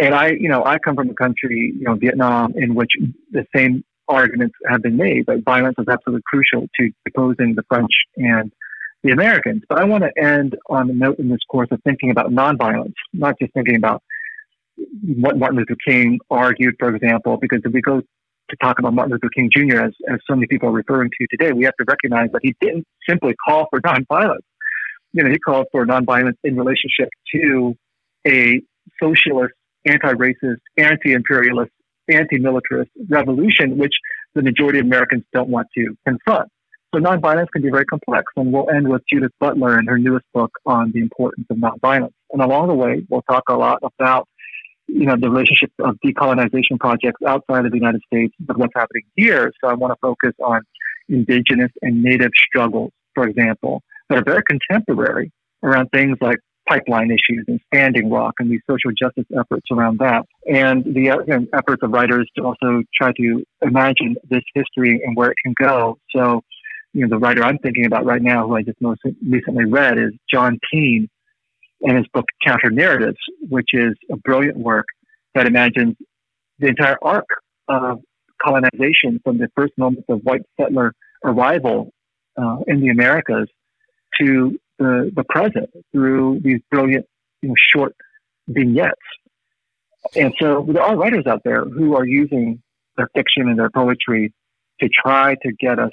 And 0.00 0.16
I, 0.16 0.30
you 0.30 0.48
know, 0.48 0.64
I 0.64 0.78
come 0.80 0.96
from 0.96 1.10
a 1.10 1.14
country, 1.14 1.72
you 1.78 1.84
know, 1.84 1.94
Vietnam, 1.94 2.54
in 2.56 2.74
which 2.74 2.90
the 3.30 3.46
same 3.54 3.84
arguments 4.08 4.56
have 4.68 4.82
been 4.82 4.96
made 4.96 5.26
that 5.26 5.44
violence 5.44 5.76
is 5.78 5.86
absolutely 5.88 6.22
crucial 6.26 6.66
to 6.80 6.90
deposing 7.06 7.54
the 7.54 7.62
French 7.68 7.92
and 8.16 8.50
the 9.04 9.12
Americans. 9.12 9.62
But 9.68 9.78
I 9.78 9.84
want 9.84 10.02
to 10.02 10.10
end 10.20 10.56
on 10.68 10.90
a 10.90 10.92
note 10.92 11.18
in 11.18 11.28
this 11.28 11.38
course 11.48 11.68
of 11.70 11.80
thinking 11.84 12.10
about 12.10 12.30
nonviolence, 12.30 12.94
not 13.12 13.38
just 13.40 13.52
thinking 13.52 13.76
about 13.76 14.02
what 15.16 15.38
Martin 15.38 15.58
Luther 15.58 15.76
King 15.86 16.18
argued, 16.30 16.74
for 16.78 16.92
example, 16.94 17.36
because 17.40 17.60
if 17.64 17.72
we 17.72 17.80
go 17.80 18.00
to 18.00 18.56
talk 18.60 18.78
about 18.78 18.94
Martin 18.94 19.12
Luther 19.12 19.30
King 19.34 19.50
Jr., 19.54 19.82
as, 19.82 19.92
as 20.10 20.18
so 20.28 20.34
many 20.34 20.46
people 20.46 20.70
are 20.70 20.72
referring 20.72 21.10
to 21.18 21.26
today, 21.30 21.52
we 21.52 21.64
have 21.64 21.76
to 21.76 21.84
recognize 21.86 22.30
that 22.32 22.40
he 22.42 22.56
didn't 22.60 22.86
simply 23.08 23.34
call 23.46 23.66
for 23.70 23.80
nonviolence. 23.82 24.38
You 25.12 25.22
know, 25.22 25.30
he 25.30 25.38
called 25.38 25.66
for 25.70 25.86
nonviolence 25.86 26.36
in 26.42 26.56
relationship 26.56 27.08
to 27.34 27.74
a 28.26 28.60
socialist, 29.00 29.54
anti-racist, 29.86 30.56
anti-imperialist, 30.76 31.70
anti-militarist 32.08 32.90
revolution, 33.08 33.78
which 33.78 33.94
the 34.34 34.42
majority 34.42 34.80
of 34.80 34.86
Americans 34.86 35.24
don't 35.32 35.48
want 35.48 35.68
to 35.76 35.96
confront. 36.06 36.48
So 36.94 37.00
nonviolence 37.00 37.48
can 37.52 37.62
be 37.62 37.70
very 37.70 37.84
complex, 37.86 38.26
and 38.36 38.52
we'll 38.52 38.70
end 38.70 38.88
with 38.88 39.02
Judith 39.12 39.32
Butler 39.40 39.78
and 39.78 39.88
her 39.88 39.98
newest 39.98 40.26
book 40.32 40.52
on 40.64 40.92
the 40.92 41.00
importance 41.00 41.44
of 41.50 41.56
nonviolence. 41.56 42.12
And 42.30 42.40
along 42.40 42.68
the 42.68 42.74
way, 42.74 43.04
we'll 43.08 43.22
talk 43.22 43.42
a 43.48 43.54
lot 43.54 43.80
about 43.82 44.28
you 44.86 45.06
know 45.06 45.16
the 45.20 45.28
relationship 45.28 45.72
of 45.80 45.96
decolonization 46.06 46.78
projects 46.78 47.20
outside 47.26 47.66
of 47.66 47.72
the 47.72 47.78
United 47.78 48.00
States, 48.06 48.32
but 48.38 48.56
what's 48.58 48.74
happening 48.76 49.02
here. 49.16 49.50
So 49.60 49.68
I 49.68 49.74
want 49.74 49.92
to 49.92 49.96
focus 50.00 50.34
on 50.40 50.62
indigenous 51.08 51.72
and 51.82 52.00
native 52.00 52.30
struggles, 52.46 52.92
for 53.12 53.26
example, 53.26 53.82
that 54.08 54.18
are 54.18 54.24
very 54.24 54.42
contemporary 54.44 55.32
around 55.64 55.88
things 55.88 56.16
like 56.20 56.38
pipeline 56.68 57.10
issues 57.10 57.44
and 57.48 57.60
Standing 57.74 58.08
Rock 58.08 58.34
and 58.38 58.50
these 58.50 58.60
social 58.70 58.92
justice 58.96 59.26
efforts 59.36 59.66
around 59.72 59.98
that, 59.98 60.26
and 60.46 60.84
the 60.84 61.08
again, 61.08 61.48
efforts 61.52 61.82
of 61.82 61.90
writers 61.90 62.30
to 62.36 62.44
also 62.44 62.84
try 62.94 63.10
to 63.16 63.44
imagine 63.62 64.14
this 64.30 64.44
history 64.54 65.02
and 65.04 65.16
where 65.16 65.32
it 65.32 65.36
can 65.44 65.54
go. 65.60 65.98
So 66.14 66.42
you 66.94 67.02
know, 67.02 67.08
the 67.08 67.18
writer 67.18 67.44
I'm 67.44 67.58
thinking 67.58 67.84
about 67.84 68.06
right 68.06 68.22
now, 68.22 68.46
who 68.46 68.56
I 68.56 68.62
just 68.62 68.80
most 68.80 69.00
recently 69.28 69.64
read, 69.64 69.98
is 69.98 70.12
John 70.32 70.58
Keene 70.70 71.10
and 71.82 71.98
his 71.98 72.06
book 72.14 72.24
Counter 72.46 72.70
Narratives, 72.70 73.18
which 73.48 73.70
is 73.72 73.94
a 74.10 74.16
brilliant 74.16 74.56
work 74.56 74.86
that 75.34 75.46
imagines 75.46 75.96
the 76.60 76.68
entire 76.68 76.96
arc 77.02 77.26
of 77.68 78.00
colonization 78.40 79.20
from 79.24 79.38
the 79.38 79.48
first 79.56 79.72
moments 79.76 80.04
of 80.08 80.20
white 80.20 80.42
settler 80.58 80.94
arrival 81.24 81.90
uh, 82.40 82.58
in 82.68 82.80
the 82.80 82.88
Americas 82.88 83.48
to 84.20 84.56
the, 84.78 85.10
the 85.14 85.24
present 85.24 85.70
through 85.92 86.40
these 86.44 86.60
brilliant 86.70 87.06
you 87.42 87.48
know, 87.48 87.54
short 87.74 87.96
vignettes. 88.46 88.94
And 90.14 90.32
so 90.40 90.64
there 90.70 90.82
are 90.82 90.96
writers 90.96 91.26
out 91.26 91.42
there 91.44 91.64
who 91.64 91.96
are 91.96 92.06
using 92.06 92.62
their 92.96 93.08
fiction 93.16 93.48
and 93.48 93.58
their 93.58 93.70
poetry 93.70 94.32
to 94.80 94.88
try 94.88 95.34
to 95.42 95.52
get 95.58 95.78
us 95.80 95.90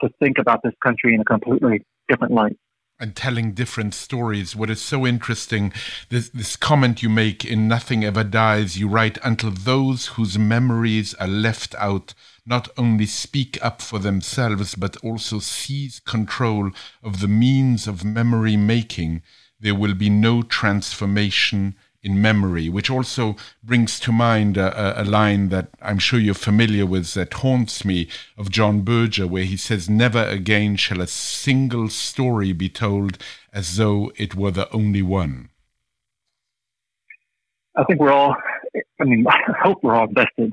to 0.00 0.08
think 0.20 0.38
about 0.38 0.60
this 0.62 0.74
country 0.82 1.14
in 1.14 1.20
a 1.20 1.24
completely 1.24 1.84
different 2.08 2.32
light 2.32 2.56
and 2.98 3.14
telling 3.14 3.52
different 3.52 3.94
stories. 3.94 4.56
What 4.56 4.70
is 4.70 4.80
so 4.80 5.06
interesting, 5.06 5.72
this, 6.08 6.30
this 6.30 6.56
comment 6.56 7.02
you 7.02 7.10
make 7.10 7.44
in 7.44 7.68
Nothing 7.68 8.04
Ever 8.04 8.24
Dies, 8.24 8.78
you 8.78 8.88
write, 8.88 9.18
until 9.22 9.50
those 9.50 10.06
whose 10.06 10.38
memories 10.38 11.12
are 11.14 11.28
left 11.28 11.74
out 11.74 12.14
not 12.46 12.68
only 12.78 13.06
speak 13.06 13.58
up 13.62 13.82
for 13.82 13.98
themselves, 13.98 14.74
but 14.74 14.96
also 14.98 15.40
seize 15.40 16.00
control 16.00 16.70
of 17.02 17.20
the 17.20 17.28
means 17.28 17.86
of 17.86 18.04
memory 18.04 18.56
making, 18.56 19.22
there 19.60 19.74
will 19.74 19.94
be 19.94 20.10
no 20.10 20.42
transformation 20.42 21.74
in 22.06 22.22
memory, 22.22 22.68
which 22.68 22.88
also 22.88 23.34
brings 23.64 23.98
to 23.98 24.12
mind 24.12 24.56
a, 24.56 25.02
a, 25.02 25.04
line 25.04 25.48
that 25.48 25.70
I'm 25.82 25.98
sure 25.98 26.20
you're 26.20 26.34
familiar 26.34 26.86
with 26.86 27.14
that 27.14 27.34
haunts 27.34 27.84
me 27.84 28.08
of 28.38 28.48
John 28.48 28.82
Berger, 28.82 29.26
where 29.26 29.42
he 29.42 29.56
says, 29.56 29.90
Never 29.90 30.22
again 30.22 30.76
shall 30.76 31.00
a 31.00 31.08
single 31.08 31.88
story 31.88 32.52
be 32.52 32.68
told 32.68 33.18
as 33.52 33.76
though 33.76 34.12
it 34.16 34.36
were 34.36 34.52
the 34.52 34.72
only 34.72 35.02
one. 35.02 35.48
I 37.76 37.82
think 37.84 37.98
we're 37.98 38.12
all, 38.12 38.36
I 39.00 39.04
mean, 39.04 39.26
I 39.28 39.40
hope 39.64 39.78
we're 39.82 39.96
all 39.96 40.06
vested 40.06 40.52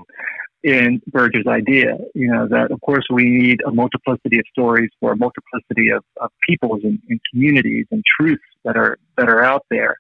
in 0.63 1.01
Berger's 1.07 1.45
idea, 1.45 1.97
you 2.15 2.31
know, 2.31 2.47
that 2.47 2.71
of 2.71 2.81
course 2.81 3.05
we 3.11 3.25
need 3.25 3.59
a 3.67 3.71
multiplicity 3.71 4.39
of 4.39 4.45
stories 4.49 4.89
for 4.99 5.11
a 5.11 5.17
multiplicity 5.17 5.89
of, 5.91 6.03
of 6.19 6.31
peoples 6.49 6.79
and, 6.83 6.99
and 7.09 7.19
communities 7.31 7.85
and 7.91 8.01
truths 8.17 8.41
that 8.63 8.75
are, 8.75 8.97
that 9.17 9.29
are 9.29 9.43
out 9.43 9.65
there 9.69 9.97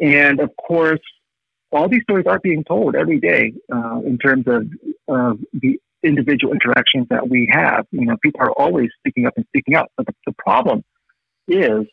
and 0.00 0.40
of 0.40 0.50
course, 0.56 1.00
all 1.70 1.88
these 1.88 2.02
stories 2.02 2.26
are 2.26 2.40
being 2.40 2.64
told 2.64 2.94
every 2.94 3.20
day 3.20 3.52
uh, 3.72 4.00
in 4.04 4.18
terms 4.18 4.46
of 4.46 4.66
of 5.08 5.38
the 5.52 5.78
individual 6.02 6.52
interactions 6.52 7.06
that 7.10 7.28
we 7.28 7.48
have. 7.52 7.86
You 7.90 8.06
know, 8.06 8.16
people 8.22 8.40
are 8.40 8.52
always 8.52 8.90
speaking 8.98 9.26
up 9.26 9.34
and 9.36 9.44
speaking 9.46 9.74
out. 9.74 9.90
But 9.96 10.06
the, 10.06 10.14
the 10.26 10.34
problem 10.38 10.84
is 11.46 11.86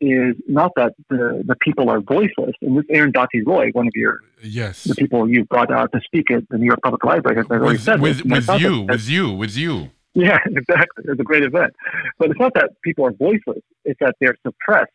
is 0.00 0.34
not 0.48 0.72
that 0.76 0.94
the, 1.10 1.42
the 1.44 1.54
people 1.56 1.90
are 1.90 2.00
voiceless. 2.00 2.54
And 2.62 2.78
this 2.78 2.86
Arundhati 2.86 3.46
Roy, 3.46 3.68
one 3.72 3.86
of 3.86 3.92
your 3.94 4.20
yes 4.42 4.84
the 4.84 4.94
people 4.94 5.28
you 5.28 5.44
brought 5.44 5.70
out 5.70 5.92
to 5.92 6.00
speak 6.04 6.30
at 6.30 6.48
the 6.48 6.56
New 6.56 6.66
York 6.66 6.80
Public 6.82 7.04
Library, 7.04 7.36
has 7.36 7.46
already 7.50 7.74
with, 7.74 7.82
said 7.82 8.00
with, 8.00 8.24
with 8.24 8.48
you, 8.60 8.86
that, 8.86 8.92
with 8.92 9.08
you, 9.08 9.30
with 9.32 9.56
you. 9.56 9.90
Yeah, 10.14 10.38
exactly. 10.46 11.04
It's 11.06 11.20
a 11.20 11.24
great 11.24 11.42
event. 11.42 11.74
But 12.18 12.30
it's 12.30 12.40
not 12.40 12.54
that 12.54 12.70
people 12.82 13.06
are 13.06 13.12
voiceless; 13.12 13.62
it's 13.84 14.00
that 14.00 14.16
they're 14.20 14.36
suppressed 14.46 14.90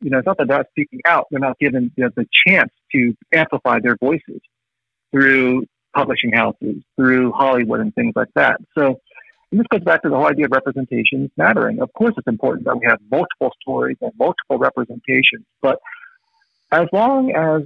you 0.00 0.10
know, 0.10 0.18
it's 0.18 0.26
not 0.26 0.38
that 0.38 0.48
they're 0.48 0.58
not 0.58 0.66
speaking 0.70 1.00
out; 1.04 1.26
they're 1.30 1.40
not 1.40 1.58
given 1.58 1.92
you 1.96 2.04
know, 2.04 2.10
the 2.16 2.26
chance 2.46 2.70
to 2.92 3.14
amplify 3.32 3.78
their 3.80 3.96
voices 3.96 4.40
through 5.12 5.66
publishing 5.94 6.32
houses, 6.32 6.76
through 6.96 7.32
Hollywood, 7.32 7.80
and 7.80 7.94
things 7.94 8.12
like 8.14 8.28
that. 8.34 8.60
So, 8.76 9.00
this 9.52 9.66
goes 9.70 9.82
back 9.82 10.02
to 10.02 10.08
the 10.08 10.16
whole 10.16 10.26
idea 10.26 10.46
of 10.46 10.52
representation 10.52 11.30
mattering. 11.36 11.80
Of 11.80 11.92
course, 11.92 12.14
it's 12.16 12.28
important 12.28 12.66
that 12.66 12.78
we 12.78 12.86
have 12.86 12.98
multiple 13.10 13.52
stories 13.60 13.96
and 14.00 14.12
multiple 14.18 14.58
representations, 14.58 15.44
but 15.60 15.78
as 16.72 16.86
long 16.92 17.32
as 17.32 17.62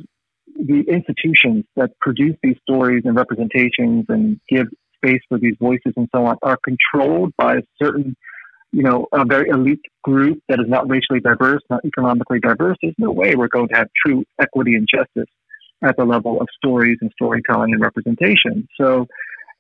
the 0.57 0.85
institutions 0.89 1.65
that 1.77 1.91
produce 2.01 2.37
these 2.43 2.57
stories 2.63 3.03
and 3.05 3.17
representations 3.17 4.07
and 4.09 4.41
give 4.49 4.69
space 4.97 5.21
for 5.29 5.39
these 5.39 5.57
voices 5.61 5.93
and 5.97 6.09
so 6.15 6.25
on 6.25 6.37
are 6.43 6.59
controlled 6.65 7.35
by 7.37 7.57
a 7.57 7.63
certain 7.83 8.17
you 8.75 8.83
know, 8.83 9.07
a 9.13 9.25
very 9.25 9.49
elite 9.49 9.85
group 10.03 10.41
that 10.49 10.59
is 10.59 10.67
not 10.69 10.91
racially 10.91 11.21
diverse, 11.21 11.63
not 11.71 11.85
economically 11.85 12.41
diverse, 12.41 12.77
there's 12.83 12.95
no 12.99 13.13
way 13.13 13.37
we're 13.37 13.47
going 13.47 13.69
to 13.69 13.75
have 13.77 13.89
true 14.05 14.25
equity 14.41 14.75
and 14.75 14.89
justice 14.93 15.31
at 15.85 15.97
the 15.97 16.05
level 16.05 16.41
of 16.41 16.49
stories 16.57 16.99
and 17.01 17.13
storytelling 17.13 17.73
and 17.73 17.81
representation. 17.81 18.67
So, 18.81 19.07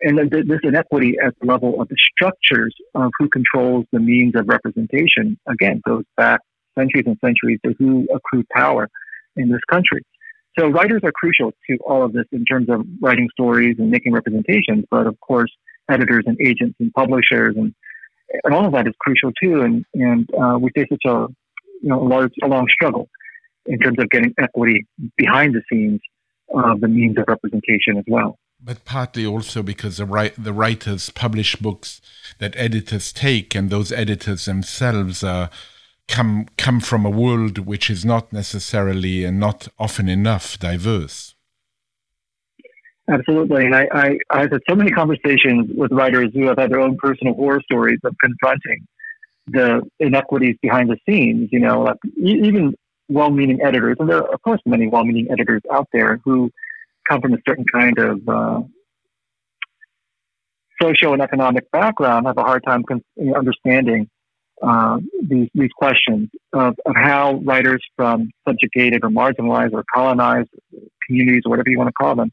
and 0.00 0.18
this 0.30 0.60
inequity 0.64 1.16
at 1.24 1.34
the 1.40 1.46
level 1.46 1.80
of 1.80 1.88
the 1.88 1.96
structures 2.12 2.74
of 2.96 3.12
who 3.18 3.28
controls 3.28 3.86
the 3.92 4.00
means 4.00 4.34
of 4.34 4.48
representation, 4.48 5.38
again, 5.48 5.80
goes 5.86 6.04
back 6.16 6.40
centuries 6.76 7.04
and 7.06 7.16
centuries 7.24 7.60
to 7.64 7.72
who 7.78 8.08
accrued 8.12 8.48
power 8.48 8.88
in 9.36 9.48
this 9.48 9.60
country. 9.70 10.02
So 10.58 10.68
writers 10.68 11.02
are 11.04 11.12
crucial 11.12 11.52
to 11.70 11.76
all 11.86 12.04
of 12.04 12.12
this 12.12 12.24
in 12.32 12.44
terms 12.44 12.68
of 12.68 12.84
writing 13.00 13.28
stories 13.32 13.76
and 13.78 13.90
making 13.90 14.12
representations, 14.12 14.84
but 14.90 15.06
of 15.06 15.18
course, 15.20 15.52
editors 15.88 16.24
and 16.26 16.36
agents 16.40 16.76
and 16.80 16.92
publishers 16.92 17.54
and 17.56 17.74
and 18.42 18.54
all 18.54 18.66
of 18.66 18.72
that 18.72 18.86
is 18.86 18.94
crucial 19.00 19.32
too. 19.40 19.62
And 19.62 19.84
and 19.94 20.28
uh, 20.34 20.58
we 20.58 20.70
face 20.74 20.88
such 20.90 21.04
a 21.06 21.26
you 21.82 21.88
know 21.88 22.02
a 22.02 22.06
large 22.06 22.32
a 22.42 22.48
long 22.48 22.66
struggle 22.68 23.08
in 23.66 23.78
terms 23.78 23.98
of 23.98 24.10
getting 24.10 24.34
equity 24.38 24.86
behind 25.16 25.54
the 25.54 25.62
scenes 25.70 26.00
of 26.54 26.80
the 26.80 26.88
means 26.88 27.16
of 27.18 27.24
representation 27.28 27.96
as 27.96 28.04
well. 28.06 28.38
But 28.62 28.84
partly 28.84 29.26
also 29.26 29.62
because 29.62 29.98
the, 29.98 30.06
right, 30.06 30.32
the 30.38 30.52
writers 30.52 31.10
publish 31.10 31.56
books 31.56 32.00
that 32.38 32.54
editors 32.56 33.12
take, 33.12 33.54
and 33.54 33.68
those 33.68 33.92
editors 33.92 34.46
themselves 34.46 35.22
are 35.22 35.50
come 36.08 36.46
come 36.56 36.80
from 36.80 37.04
a 37.04 37.10
world 37.10 37.58
which 37.58 37.90
is 37.90 38.04
not 38.04 38.32
necessarily 38.32 39.24
and 39.24 39.38
not 39.38 39.68
often 39.78 40.08
enough 40.08 40.58
diverse. 40.58 41.33
Absolutely. 43.08 43.66
And 43.66 43.74
I, 43.74 43.86
I, 43.92 44.18
I've 44.30 44.50
had 44.50 44.62
so 44.68 44.74
many 44.74 44.90
conversations 44.90 45.70
with 45.76 45.92
writers 45.92 46.30
who 46.32 46.46
have 46.46 46.58
had 46.58 46.70
their 46.70 46.80
own 46.80 46.96
personal 46.96 47.34
horror 47.34 47.60
stories 47.62 47.98
of 48.02 48.14
confronting 48.20 48.86
the 49.46 49.82
inequities 50.00 50.56
behind 50.62 50.88
the 50.88 50.96
scenes, 51.06 51.50
you 51.52 51.60
know, 51.60 51.82
like 51.82 51.98
even 52.16 52.74
well 53.08 53.30
meaning 53.30 53.60
editors. 53.62 53.96
And 54.00 54.08
there 54.08 54.18
are, 54.18 54.32
of 54.32 54.40
course, 54.40 54.60
many 54.64 54.88
well 54.88 55.04
meaning 55.04 55.30
editors 55.30 55.60
out 55.70 55.88
there 55.92 56.18
who 56.24 56.50
come 57.08 57.20
from 57.20 57.34
a 57.34 57.38
certain 57.46 57.66
kind 57.70 57.98
of 57.98 58.26
uh, 58.26 58.60
social 60.80 61.12
and 61.12 61.20
economic 61.20 61.70
background, 61.70 62.26
have 62.26 62.38
a 62.38 62.42
hard 62.42 62.62
time 62.66 62.82
con- 62.84 63.04
understanding 63.36 64.08
uh, 64.62 64.98
these, 65.28 65.48
these 65.54 65.70
questions 65.76 66.30
of, 66.54 66.74
of 66.86 66.94
how 66.96 67.34
writers 67.44 67.84
from 67.96 68.30
subjugated 68.48 69.04
or 69.04 69.10
marginalized 69.10 69.74
or 69.74 69.84
colonized 69.94 70.48
communities, 71.06 71.42
or 71.44 71.50
whatever 71.50 71.68
you 71.68 71.76
want 71.76 71.88
to 71.88 71.92
call 71.92 72.14
them, 72.14 72.32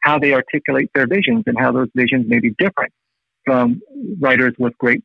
how 0.00 0.18
they 0.18 0.32
articulate 0.32 0.90
their 0.94 1.06
visions 1.06 1.44
and 1.46 1.58
how 1.58 1.72
those 1.72 1.88
visions 1.94 2.26
may 2.28 2.40
be 2.40 2.54
different 2.58 2.92
from 3.44 3.80
writers 4.20 4.54
with 4.58 4.76
great 4.78 5.02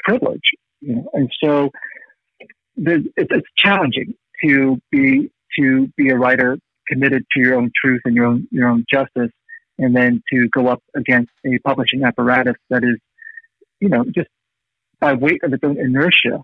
privilege. 0.00 0.40
You 0.80 0.96
know? 0.96 1.10
And 1.12 1.30
so 1.42 1.70
it's, 2.76 3.48
challenging 3.56 4.14
to 4.44 4.80
be 4.90 5.30
to 5.58 5.88
be 5.96 6.08
a 6.10 6.16
writer 6.16 6.58
committed 6.86 7.24
to 7.32 7.40
your 7.40 7.54
own 7.56 7.70
truth 7.82 8.00
and 8.04 8.14
your 8.14 8.26
own 8.26 8.48
your 8.50 8.68
own 8.68 8.84
justice, 8.92 9.30
and 9.78 9.94
then 9.94 10.22
to 10.32 10.48
go 10.48 10.68
up 10.68 10.82
against 10.96 11.30
a 11.46 11.58
publishing 11.58 12.04
apparatus 12.04 12.54
that 12.70 12.82
is, 12.84 12.96
you 13.80 13.88
know, 13.88 14.04
just 14.14 14.28
by 14.98 15.12
weight 15.12 15.42
of 15.42 15.52
its 15.52 15.62
own 15.62 15.78
inertia, 15.78 16.42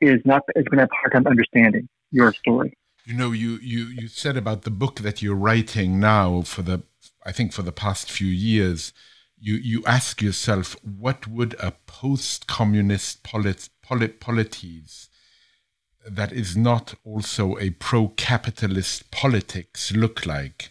is 0.00 0.20
not 0.24 0.42
is 0.56 0.64
going 0.64 0.78
to 0.78 0.82
have 0.82 0.90
a 0.90 0.96
hard 0.96 1.12
time 1.12 1.26
understanding 1.26 1.88
your 2.10 2.32
story. 2.32 2.76
You 3.04 3.14
know, 3.14 3.32
you 3.32 3.58
you 3.60 3.84
you 3.84 4.08
said 4.08 4.36
about 4.36 4.62
the 4.62 4.70
book 4.70 5.00
that 5.00 5.20
you're 5.20 5.36
writing 5.36 6.00
now 6.00 6.42
for 6.42 6.62
the 6.62 6.82
I 7.24 7.32
think 7.32 7.52
for 7.52 7.62
the 7.62 7.72
past 7.72 8.10
few 8.10 8.26
years, 8.26 8.92
you, 9.38 9.54
you 9.54 9.82
ask 9.86 10.20
yourself, 10.20 10.76
what 10.82 11.26
would 11.26 11.54
a 11.58 11.72
post-communist 11.86 13.22
polit, 13.22 13.68
polit, 13.82 14.20
polities 14.20 15.08
that 16.06 16.32
is 16.32 16.56
not 16.56 16.94
also 17.04 17.58
a 17.58 17.70
pro-capitalist 17.70 19.10
politics 19.10 19.92
look 19.92 20.26
like? 20.26 20.70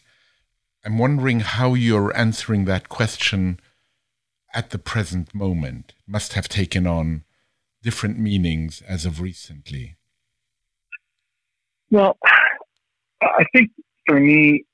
I'm 0.86 0.98
wondering 0.98 1.40
how 1.40 1.74
you're 1.74 2.16
answering 2.16 2.66
that 2.66 2.90
question 2.90 3.60
at 4.54 4.70
the 4.70 4.80
present 4.80 5.34
moment. 5.34 5.94
It 5.98 6.12
must 6.12 6.34
have 6.34 6.48
taken 6.48 6.86
on 6.86 7.24
different 7.82 8.20
meanings 8.20 8.82
as 8.88 9.06
of 9.06 9.20
recently. 9.22 9.96
Well, 11.90 12.18
I 13.22 13.46
think 13.54 13.72
for 14.08 14.20
me, 14.20 14.66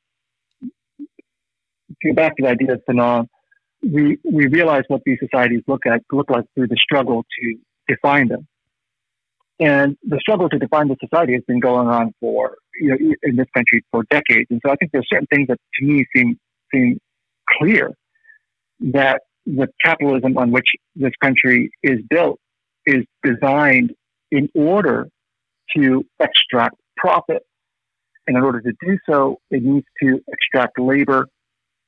to 2.01 2.09
go 2.09 2.15
back 2.15 2.35
to 2.37 2.43
the 2.43 2.49
idea 2.49 2.73
of 2.73 2.81
Fanon, 2.89 3.27
we, 3.81 4.17
we 4.29 4.47
realize 4.47 4.83
what 4.87 5.01
these 5.05 5.17
societies 5.21 5.61
look 5.67 5.85
at 5.85 6.01
look 6.11 6.29
like 6.29 6.45
through 6.55 6.67
the 6.67 6.77
struggle 6.77 7.23
to 7.39 7.55
define 7.87 8.27
them. 8.27 8.47
And 9.59 9.97
the 10.03 10.19
struggle 10.19 10.49
to 10.49 10.57
define 10.57 10.87
the 10.87 10.95
society 11.03 11.33
has 11.33 11.43
been 11.47 11.59
going 11.59 11.87
on 11.87 12.13
for 12.19 12.55
you 12.79 12.89
know 12.89 12.97
in 13.23 13.35
this 13.35 13.47
country 13.55 13.83
for 13.91 14.03
decades. 14.09 14.47
And 14.49 14.61
so 14.65 14.71
I 14.71 14.75
think 14.75 14.91
there's 14.91 15.07
certain 15.11 15.27
things 15.27 15.47
that 15.47 15.57
to 15.79 15.85
me 15.85 16.05
seem 16.15 16.39
seem 16.73 16.99
clear 17.57 17.91
that 18.79 19.21
the 19.45 19.67
capitalism 19.83 20.37
on 20.37 20.51
which 20.51 20.67
this 20.95 21.11
country 21.21 21.71
is 21.83 21.99
built 22.09 22.39
is 22.85 23.03
designed 23.23 23.93
in 24.31 24.49
order 24.53 25.07
to 25.75 26.05
extract 26.19 26.75
profit. 26.97 27.43
And 28.27 28.37
in 28.37 28.43
order 28.43 28.61
to 28.61 28.71
do 28.85 28.97
so, 29.09 29.39
it 29.49 29.63
needs 29.63 29.87
to 30.03 30.21
extract 30.27 30.79
labor 30.79 31.25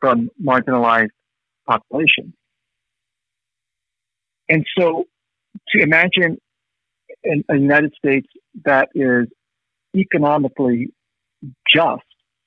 from 0.01 0.29
marginalized 0.43 1.11
populations. 1.67 2.33
And 4.49 4.65
so 4.77 5.05
to 5.69 5.81
imagine 5.81 6.37
a 7.49 7.55
United 7.55 7.93
States 7.97 8.27
that 8.65 8.89
is 8.93 9.27
economically 9.95 10.89
just 11.73 12.03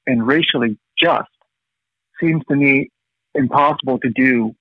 and 0.07 0.27
racially 0.27 0.79
just 1.01 1.29
seems 2.21 2.43
to 2.51 2.57
me 2.57 2.91
impossible 3.35 3.99
to 4.01 4.11
do 4.11 4.55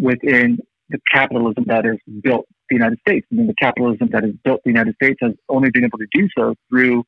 within 0.00 0.58
the 0.88 0.98
capitalism 1.12 1.64
that 1.66 1.84
has 1.84 1.96
built 2.22 2.46
the 2.70 2.76
United 2.76 2.98
States. 3.06 3.26
I 3.30 3.34
mean, 3.34 3.46
the 3.46 3.54
capitalism 3.60 4.08
that 4.12 4.22
has 4.22 4.32
built 4.44 4.60
the 4.64 4.70
United 4.70 4.94
States 4.94 5.18
has 5.22 5.32
only 5.48 5.70
been 5.70 5.84
able 5.84 5.98
to 5.98 6.06
do 6.12 6.28
so 6.36 6.54
through 6.68 7.04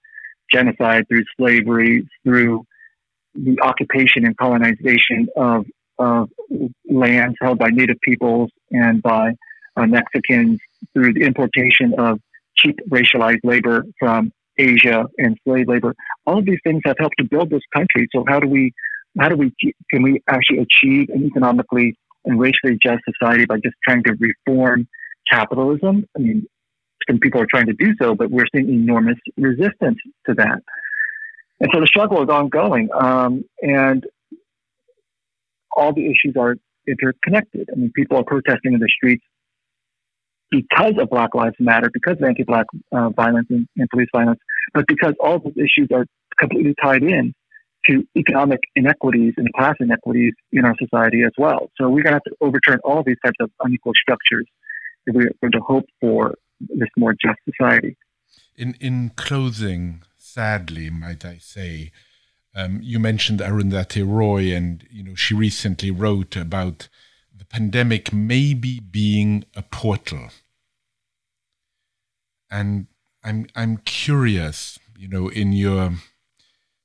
genocide, 0.53 1.07
through 1.09 1.24
slavery, 1.38 2.07
through 2.24 2.64
the 3.35 3.61
occupation 3.62 4.25
and 4.25 4.37
colonization 4.37 5.29
of, 5.37 5.67
of 5.99 6.29
lands 6.91 7.37
held 7.41 7.59
by 7.59 7.69
native 7.69 8.01
peoples 8.01 8.51
and 8.71 9.03
by 9.03 9.33
uh, 9.77 9.87
Mexicans, 9.87 10.61
through 10.93 11.12
the 11.12 11.23
importation 11.23 11.95
of 11.99 12.21
cheap 12.57 12.79
racialized 12.88 13.41
labor 13.45 13.85
from 13.99 14.33
Asia 14.57 15.05
and 15.19 15.38
slave 15.45 15.69
labor. 15.69 15.95
All 16.27 16.38
of 16.38 16.45
these 16.45 16.59
things 16.64 16.83
have 16.85 16.97
helped 16.99 17.17
to 17.19 17.25
build 17.25 17.51
this 17.51 17.62
country. 17.75 18.09
So 18.14 18.25
how 18.29 18.41
do 18.41 18.49
we, 18.49 18.73
how 19.19 19.29
do 19.29 19.37
we, 19.37 19.53
can 19.91 20.03
we 20.03 20.23
actually 20.29 20.59
achieve 20.59 21.09
an 21.11 21.25
economically 21.25 21.97
and 22.25 22.38
racially 22.38 22.79
just 22.83 23.03
society 23.05 23.47
by 23.47 23.57
just 23.57 23.77
trying 23.85 24.03
to 24.05 24.17
reform 24.19 24.88
capitalism? 25.31 26.05
I 26.17 26.21
mean, 26.21 26.47
some 27.09 27.19
people 27.19 27.41
are 27.41 27.47
trying 27.47 27.67
to 27.67 27.73
do 27.73 27.95
so, 28.01 28.14
but 28.14 28.31
we're 28.31 28.47
seeing 28.55 28.69
enormous 28.69 29.19
resistance 29.37 29.99
to 30.27 30.35
that. 30.35 30.61
And 31.61 31.71
so 31.73 31.81
the 31.81 31.87
struggle 31.87 32.23
is 32.23 32.29
ongoing. 32.29 32.88
Um, 32.94 33.44
and 33.61 34.05
all 35.77 35.92
the 35.92 36.07
issues 36.07 36.35
are 36.38 36.57
interconnected. 36.87 37.68
I 37.73 37.77
mean, 37.77 37.92
people 37.94 38.16
are 38.18 38.25
protesting 38.25 38.75
in 38.75 38.81
the 38.81 38.88
streets 38.88 39.25
because 40.51 40.94
of 40.99 41.11
Black 41.11 41.35
Lives 41.35 41.57
Matter, 41.59 41.90
because 41.92 42.16
of 42.16 42.23
anti-Black 42.23 42.66
uh, 42.92 43.11
violence 43.11 43.49
and, 43.51 43.68
and, 43.77 43.88
police 43.90 44.09
violence, 44.14 44.40
but 44.73 44.87
because 44.87 45.14
all 45.21 45.38
those 45.38 45.57
issues 45.57 45.88
are 45.92 46.07
completely 46.38 46.75
tied 46.83 47.03
in 47.03 47.35
to 47.87 48.07
economic 48.16 48.61
inequities 48.75 49.35
and 49.37 49.53
class 49.53 49.75
inequities 49.81 50.33
in 50.53 50.64
our 50.64 50.75
society 50.79 51.23
as 51.23 51.33
well. 51.37 51.71
So 51.79 51.88
we're 51.88 52.03
going 52.03 52.12
to 52.12 52.12
have 52.12 52.25
to 52.25 52.37
overturn 52.40 52.81
all 52.85 53.03
these 53.03 53.16
types 53.25 53.37
of 53.40 53.51
unequal 53.62 53.92
structures 53.94 54.47
if 55.07 55.14
we're 55.14 55.31
going 55.40 55.53
to 55.53 55.61
hope 55.61 55.85
for 56.01 56.35
this 56.61 56.88
more 56.97 57.12
just 57.12 57.38
society. 57.44 57.97
In 58.57 58.75
in 58.81 59.11
closing, 59.11 60.03
sadly, 60.29 60.91
might 60.91 61.25
I 61.25 61.38
say, 61.38 61.93
um, 62.55 62.81
you 62.83 62.99
mentioned 62.99 63.41
Arundhati 63.41 64.07
Roy, 64.07 64.55
and 64.55 64.87
you 64.91 65.03
know 65.03 65.14
she 65.14 65.35
recently 65.35 65.91
wrote 65.91 66.37
about 66.37 66.88
the 67.35 67.45
pandemic 67.45 68.12
maybe 68.12 68.81
being 68.81 69.45
a 69.55 69.62
portal. 69.62 70.29
And 72.51 72.87
I'm 73.23 73.47
I'm 73.55 73.79
curious, 73.79 74.79
you 74.97 75.09
know, 75.09 75.29
in 75.29 75.53
your 75.53 75.93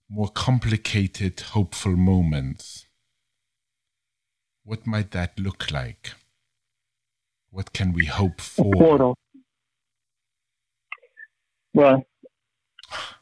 more 0.10 0.29
complicated, 0.29 1.39
hopeful 1.39 1.95
moments, 1.95 2.86
what 4.63 4.86
might 4.86 5.12
that 5.12 5.39
look 5.39 5.71
like? 5.71 6.12
What 7.49 7.73
can 7.73 7.93
we 7.93 8.06
hope 8.06 8.39
for? 8.39 8.75
A 8.75 8.77
portal. 8.77 9.15
Well, 11.73 12.06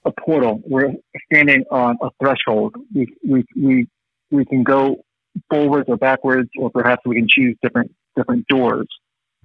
a 0.05 0.11
portal. 0.11 0.61
We're 0.65 0.93
standing 1.31 1.63
on 1.71 1.97
a 2.01 2.09
threshold. 2.21 2.75
We 2.93 3.07
we 3.27 3.45
we 3.55 3.87
we 4.29 4.45
can 4.45 4.63
go 4.63 5.03
forwards 5.49 5.85
or 5.87 5.97
backwards, 5.97 6.49
or 6.57 6.69
perhaps 6.69 7.01
we 7.05 7.15
can 7.15 7.27
choose 7.29 7.55
different 7.61 7.91
different 8.15 8.47
doors. 8.47 8.87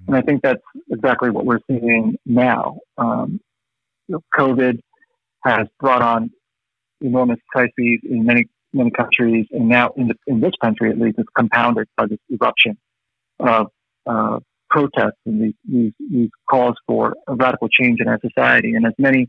And 0.06 0.16
I 0.16 0.20
think 0.22 0.42
that's 0.42 0.62
exactly 0.90 1.30
what 1.30 1.46
we're 1.46 1.60
seeing 1.68 2.16
now. 2.26 2.78
Um, 2.98 3.40
COVID 4.38 4.80
has 5.44 5.66
brought 5.80 6.02
on 6.02 6.30
enormous 7.00 7.38
crises 7.50 8.00
in 8.04 8.24
many 8.24 8.48
many 8.72 8.90
countries, 8.90 9.46
and 9.50 9.68
now 9.68 9.90
in, 9.96 10.08
the, 10.08 10.14
in 10.26 10.40
this 10.40 10.52
country 10.62 10.90
at 10.90 10.98
least, 10.98 11.18
it's 11.18 11.28
compounded 11.36 11.88
by 11.96 12.06
this 12.06 12.18
eruption 12.30 12.76
of 13.40 13.68
uh, 14.06 14.38
protests 14.70 15.18
and 15.24 15.42
these, 15.42 15.54
these, 15.68 15.92
these 16.10 16.30
calls 16.50 16.74
for 16.86 17.14
a 17.26 17.34
radical 17.34 17.68
change 17.68 17.98
in 18.00 18.08
our 18.08 18.20
society. 18.20 18.74
And 18.74 18.86
as 18.86 18.92
many 18.98 19.28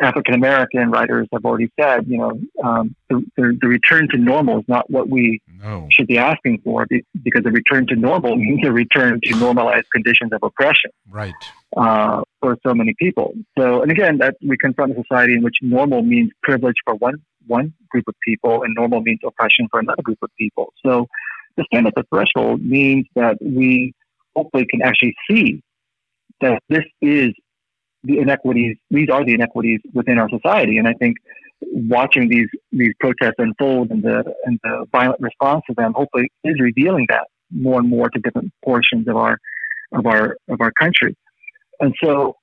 African 0.00 0.34
American 0.34 0.90
writers 0.90 1.26
have 1.32 1.44
already 1.44 1.70
said, 1.80 2.06
you 2.06 2.18
know, 2.18 2.38
um, 2.62 2.94
the, 3.08 3.24
the, 3.36 3.66
return 3.66 4.08
to 4.10 4.18
normal 4.18 4.58
is 4.58 4.64
not 4.68 4.90
what 4.90 5.08
we 5.08 5.40
no. 5.62 5.88
should 5.90 6.06
be 6.06 6.18
asking 6.18 6.60
for 6.62 6.86
because 7.22 7.42
the 7.44 7.50
return 7.50 7.86
to 7.86 7.96
normal 7.96 8.36
means 8.36 8.60
a 8.66 8.72
return 8.72 9.20
to 9.22 9.36
normalized 9.36 9.86
conditions 9.92 10.32
of 10.32 10.40
oppression. 10.42 10.90
Right. 11.08 11.34
Uh, 11.76 12.22
for 12.40 12.56
so 12.66 12.74
many 12.74 12.94
people. 12.98 13.34
So, 13.58 13.82
and 13.82 13.90
again, 13.90 14.18
that 14.18 14.36
we 14.46 14.56
confront 14.56 14.92
a 14.92 15.02
society 15.02 15.34
in 15.34 15.42
which 15.42 15.56
normal 15.62 16.02
means 16.02 16.30
privilege 16.42 16.76
for 16.84 16.94
one 16.94 17.22
one 17.46 17.72
group 17.90 18.04
of 18.08 18.14
people 18.26 18.64
and 18.64 18.74
normal 18.74 19.00
means 19.00 19.20
oppression 19.24 19.68
for 19.70 19.80
another 19.80 20.02
group 20.02 20.18
of 20.22 20.30
people. 20.38 20.72
So, 20.84 21.06
to 21.58 21.64
stand 21.72 21.86
at 21.86 21.94
the 21.94 22.04
threshold 22.12 22.62
means 22.62 23.06
that 23.14 23.38
we 23.40 23.94
hopefully 24.34 24.66
can 24.70 24.82
actually 24.82 25.14
see 25.28 25.62
that 26.40 26.62
this 26.68 26.84
is 27.00 27.32
the 28.06 28.18
inequities, 28.18 28.76
these 28.90 29.08
are 29.10 29.24
the 29.24 29.34
inequities 29.34 29.80
within 29.92 30.18
our 30.18 30.28
society. 30.28 30.78
And 30.78 30.88
I 30.88 30.94
think 30.94 31.16
watching 31.60 32.28
these 32.28 32.48
these 32.72 32.92
protests 33.00 33.36
unfold 33.38 33.90
and 33.90 34.02
the 34.02 34.34
and 34.44 34.58
the 34.62 34.86
violent 34.92 35.20
response 35.20 35.62
to 35.68 35.74
them 35.74 35.92
hopefully 35.94 36.30
is 36.44 36.60
revealing 36.60 37.06
that 37.08 37.26
more 37.50 37.80
and 37.80 37.88
more 37.88 38.08
to 38.10 38.18
different 38.20 38.52
portions 38.64 39.08
of 39.08 39.16
our 39.16 39.38
of 39.92 40.06
our 40.06 40.36
of 40.48 40.60
our 40.60 40.72
country. 40.72 41.16
And 41.80 41.94
so 42.02 42.36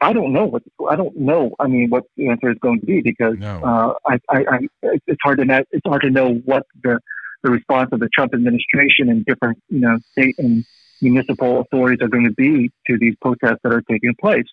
I 0.00 0.12
don't 0.12 0.32
know 0.32 0.46
what 0.46 0.62
I 0.88 0.96
don't 0.96 1.16
know. 1.16 1.54
I 1.58 1.66
mean, 1.66 1.90
what 1.90 2.04
the 2.16 2.28
answer 2.28 2.50
is 2.50 2.56
going 2.60 2.80
to 2.80 2.86
be 2.86 3.02
because 3.02 3.36
no. 3.38 3.60
uh, 3.62 3.94
I, 4.06 4.18
I, 4.28 4.38
I, 4.38 4.58
it's 5.06 5.20
hard 5.22 5.38
to 5.38 5.44
know, 5.44 5.62
it's 5.70 5.86
hard 5.86 6.02
to 6.02 6.10
know 6.10 6.34
what 6.44 6.64
the 6.82 6.98
the 7.42 7.50
response 7.50 7.90
of 7.92 8.00
the 8.00 8.08
Trump 8.14 8.34
administration 8.34 9.08
and 9.08 9.24
different 9.24 9.58
you 9.68 9.80
know 9.80 9.98
state 10.12 10.36
and 10.38 10.64
municipal 11.00 11.60
authorities 11.60 11.98
are 12.02 12.08
going 12.08 12.24
to 12.24 12.32
be 12.32 12.70
to 12.86 12.98
these 12.98 13.14
protests 13.20 13.58
that 13.62 13.72
are 13.72 13.82
taking 13.82 14.14
place. 14.20 14.46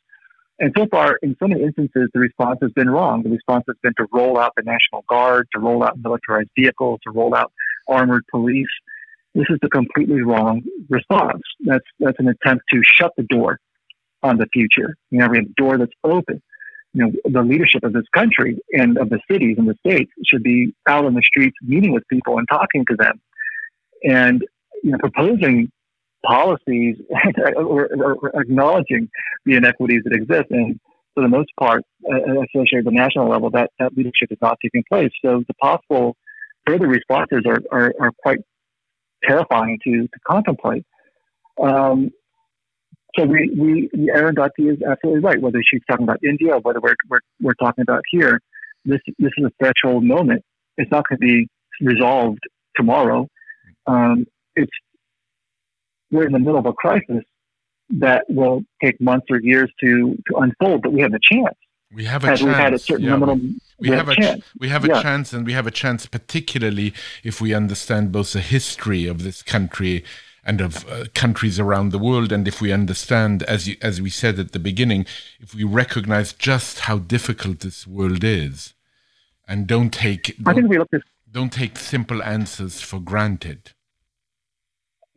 And 0.60 0.74
so 0.76 0.88
far, 0.88 1.20
in 1.22 1.36
so 1.40 1.48
many 1.48 1.62
instances, 1.62 2.10
the 2.14 2.20
response 2.20 2.60
has 2.62 2.72
been 2.72 2.90
wrong. 2.90 3.22
The 3.22 3.30
response 3.30 3.66
has 3.68 3.76
been 3.84 3.94
to 3.98 4.08
roll 4.12 4.40
out 4.40 4.54
the 4.58 4.64
National 4.64 5.04
Guard, 5.08 5.48
to 5.54 5.60
roll 5.60 5.84
out 5.84 6.00
militarized 6.00 6.50
vehicles, 6.58 7.00
to 7.04 7.12
roll 7.12 7.36
out 7.36 7.52
armored 7.88 8.24
police. 8.32 8.68
This 9.36 9.46
is 9.50 9.60
the 9.62 9.70
completely 9.70 10.24
wrong 10.24 10.64
response. 10.90 11.44
That's 11.64 11.86
that's 12.00 12.18
an 12.20 12.28
attempt 12.28 12.64
to 12.74 12.82
shut 12.84 13.12
the 13.18 13.24
door 13.24 13.60
on 14.24 14.38
the 14.38 14.48
future. 14.52 14.96
You 15.12 15.20
know, 15.20 15.28
we 15.28 15.38
have 15.38 15.46
a 15.46 15.62
door 15.62 15.78
that's 15.78 15.94
open. 16.04 16.42
You 16.94 17.06
know, 17.06 17.12
the 17.26 17.44
leadership 17.44 17.84
of 17.84 17.94
this 17.94 18.06
country 18.16 18.58
and 18.74 18.98
of 18.98 19.10
the 19.10 19.20
cities 19.30 19.58
and 19.60 19.70
the 19.70 19.76
states 19.86 20.12
should 20.26 20.42
be 20.42 20.74
out 20.88 21.06
on 21.06 21.14
the 21.14 21.22
streets, 21.22 21.56
meeting 21.62 21.94
with 21.94 22.04
people 22.08 22.40
and 22.40 22.48
talking 22.50 22.84
to 22.86 22.96
them, 22.96 23.22
and 24.04 24.44
you 24.84 24.92
know, 24.92 24.98
proposing 24.98 25.72
policies 26.28 26.98
or, 27.56 27.90
acknowledging 28.40 29.10
the 29.46 29.56
inequities 29.56 30.02
that 30.04 30.14
exist. 30.14 30.46
And 30.52 30.80
for 31.14 31.24
the 31.24 31.30
most 31.30 31.50
part, 31.60 31.84
uh, 32.12 32.42
especially 32.42 32.80
at 32.80 32.86
the 32.86 32.92
national 32.92 33.30
level, 33.30 33.50
that, 33.52 33.72
that 33.80 33.96
leadership 33.96 34.32
is 34.32 34.38
not 34.42 34.58
taking 34.62 34.84
place. 34.92 35.12
So 35.24 35.44
the 35.48 35.54
possible 35.56 36.16
further 36.66 36.88
responses 36.88 37.44
are, 37.48 37.60
are, 37.72 37.94
are 38.00 38.12
quite 38.22 38.40
terrifying 39.24 39.80
to, 39.84 40.02
to 40.04 40.20
contemplate. 40.28 40.86
Um, 41.62 42.12
so 43.18 43.26
we, 43.26 43.50
we, 43.58 44.10
Arundhati 44.10 44.72
is 44.72 44.78
absolutely 44.88 45.22
right, 45.22 45.42
whether 45.42 45.60
she's 45.68 45.82
talking 45.90 46.04
about 46.04 46.20
India 46.24 46.54
or 46.54 46.60
whether 46.60 46.80
we're, 46.80 46.94
we're, 47.10 47.20
we're 47.42 47.54
talking 47.56 47.82
about 47.82 48.04
here. 48.12 48.40
This, 48.86 49.00
this 49.18 49.32
is 49.38 49.46
a 49.46 49.52
threshold 49.60 50.04
moment. 50.04 50.44
It's 50.78 50.92
not 50.92 51.06
going 51.10 51.20
to 51.20 51.26
be 51.26 51.48
resolved 51.82 52.40
tomorrow. 52.76 53.28
Um, 53.88 54.26
it's 54.56 54.72
we're 56.12 56.26
in 56.26 56.34
the 56.34 56.40
middle 56.40 56.58
of 56.58 56.66
a 56.66 56.74
crisis 56.74 57.24
that 57.90 58.26
will 58.30 58.64
take 58.84 59.00
months 59.00 59.28
or 59.30 59.40
years 59.40 59.72
to, 59.80 60.18
to 60.30 60.38
unfold, 60.38 60.82
but 60.82 60.92
we 60.92 61.02
have 61.02 61.14
a 61.14 61.20
chance. 61.22 61.56
We 61.94 62.04
have 62.06 62.24
a 62.26 62.36
chance. 62.36 62.42
had 62.42 62.74
a 62.74 62.80
certain 62.80 63.06
yeah, 63.06 63.16
we, 63.16 63.58
we, 63.80 63.90
have, 63.90 64.10
a 64.10 64.16
chance. 64.16 64.44
we 64.60 64.68
have 64.68 64.84
a 64.84 64.90
yeah. 64.90 65.02
chance, 65.02 65.32
and 65.32 65.46
we 65.46 65.54
have 65.54 65.66
a 65.66 65.72
chance, 65.72 66.06
particularly 66.06 66.94
if 67.24 67.40
we 67.40 67.54
understand 67.54 68.12
both 68.12 68.34
the 68.34 68.42
history 68.42 69.08
of 69.08 69.24
this 69.24 69.42
country 69.42 70.04
and 70.44 70.60
of 70.60 70.90
uh, 70.90 71.06
countries 71.14 71.60
around 71.60 71.92
the 71.92 72.00
world, 72.00 72.32
and 72.32 72.48
if 72.48 72.62
we 72.62 72.72
understand, 72.74 73.44
as 73.44 73.68
you, 73.68 73.78
as 73.82 74.02
we 74.02 74.10
said 74.10 74.38
at 74.38 74.52
the 74.52 74.60
beginning, 74.60 75.06
if 75.40 75.54
we 75.56 75.64
recognize 75.64 76.34
just 76.34 76.80
how 76.80 76.98
difficult 76.98 77.60
this 77.60 77.88
world 77.88 78.24
is, 78.24 78.74
and 79.48 79.66
don't 79.66 79.94
take 79.94 80.36
don't, 80.38 80.48
I 80.48 80.54
think 80.54 80.70
we 80.70 80.78
look 80.78 80.94
at, 80.94 81.02
don't 81.32 81.54
take 81.54 81.78
simple 81.78 82.22
answers 82.24 82.82
for 82.82 83.00
granted. 83.00 83.72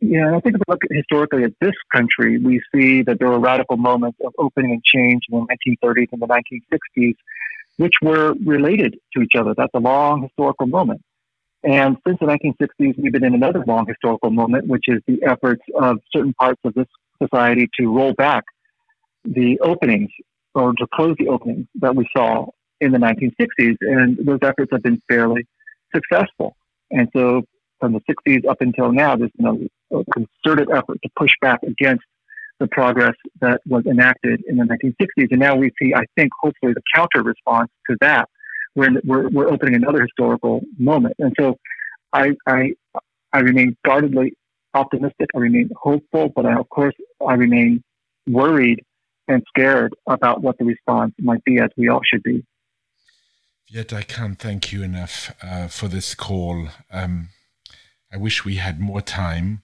Yeah, 0.01 0.25
and 0.27 0.35
I 0.35 0.39
think 0.39 0.55
if 0.55 0.61
we 0.67 0.71
look 0.71 0.81
historically 0.89 1.43
at 1.43 1.53
this 1.61 1.75
country, 1.93 2.39
we 2.39 2.59
see 2.73 3.03
that 3.03 3.19
there 3.19 3.29
were 3.29 3.39
radical 3.39 3.77
moments 3.77 4.17
of 4.25 4.33
opening 4.39 4.71
and 4.71 4.83
change 4.83 5.21
in 5.29 5.39
the 5.39 5.45
1930s 5.83 6.07
and 6.11 6.21
the 6.21 6.27
1960s, 6.27 7.15
which 7.77 7.93
were 8.01 8.33
related 8.43 8.97
to 9.13 9.21
each 9.21 9.33
other. 9.37 9.53
That's 9.55 9.73
a 9.75 9.79
long 9.79 10.23
historical 10.23 10.65
moment. 10.65 11.01
And 11.63 11.97
since 12.07 12.17
the 12.19 12.25
1960s, 12.25 12.97
we've 12.97 13.11
been 13.11 13.23
in 13.23 13.35
another 13.35 13.63
long 13.67 13.85
historical 13.85 14.31
moment, 14.31 14.67
which 14.67 14.85
is 14.87 15.01
the 15.07 15.21
efforts 15.23 15.61
of 15.79 15.99
certain 16.11 16.33
parts 16.33 16.59
of 16.65 16.73
this 16.73 16.87
society 17.21 17.69
to 17.79 17.95
roll 17.95 18.13
back 18.13 18.43
the 19.23 19.59
openings 19.59 20.09
or 20.55 20.73
to 20.73 20.87
close 20.95 21.15
the 21.19 21.27
openings 21.27 21.67
that 21.75 21.95
we 21.95 22.09
saw 22.17 22.47
in 22.79 22.91
the 22.91 22.97
1960s, 22.97 23.75
and 23.81 24.17
those 24.25 24.39
efforts 24.41 24.71
have 24.71 24.81
been 24.81 24.99
fairly 25.07 25.45
successful. 25.93 26.55
And 26.89 27.07
so 27.15 27.43
from 27.81 27.93
the 27.93 28.01
60s 28.09 28.47
up 28.47 28.61
until 28.61 28.93
now, 28.93 29.17
there's 29.17 29.31
been 29.37 29.69
a, 29.91 30.03
concerted 30.13 30.69
effort 30.71 31.01
to 31.03 31.09
push 31.17 31.31
back 31.41 31.61
against 31.63 32.03
the 32.61 32.67
progress 32.67 33.15
that 33.41 33.59
was 33.67 33.85
enacted 33.85 34.41
in 34.47 34.55
the 34.55 34.63
1960s. 34.63 35.27
And 35.31 35.39
now 35.39 35.55
we 35.55 35.71
see, 35.81 35.93
I 35.93 36.03
think, 36.15 36.31
hopefully 36.39 36.73
the 36.73 36.81
counter 36.95 37.23
response 37.23 37.69
to 37.89 37.97
that. 37.99 38.29
We're, 38.75 39.01
we're, 39.03 39.27
we're 39.29 39.49
opening 39.49 39.75
another 39.75 40.01
historical 40.03 40.61
moment. 40.77 41.15
And 41.19 41.35
so 41.37 41.57
I, 42.13 42.35
I, 42.47 42.73
I 43.33 43.39
remain 43.39 43.75
guardedly 43.83 44.33
optimistic. 44.73 45.27
I 45.35 45.39
remain 45.39 45.71
hopeful, 45.75 46.31
but 46.33 46.45
I, 46.45 46.55
of 46.55 46.69
course, 46.69 46.95
I 47.27 47.33
remain 47.33 47.83
worried 48.27 48.85
and 49.27 49.43
scared 49.49 49.93
about 50.07 50.41
what 50.41 50.57
the 50.57 50.65
response 50.65 51.13
might 51.19 51.43
be, 51.43 51.59
as 51.59 51.69
we 51.75 51.89
all 51.89 52.01
should 52.05 52.23
be. 52.23 52.45
Yet 53.67 53.91
I 53.91 54.03
can't 54.03 54.37
thank 54.37 54.71
you 54.71 54.83
enough 54.83 55.33
uh, 55.41 55.67
for 55.67 55.87
this 55.87 56.13
call. 56.13 56.67
Um, 56.91 57.29
I 58.13 58.17
wish 58.17 58.43
we 58.45 58.55
had 58.55 58.79
more 58.79 59.01
time, 59.01 59.63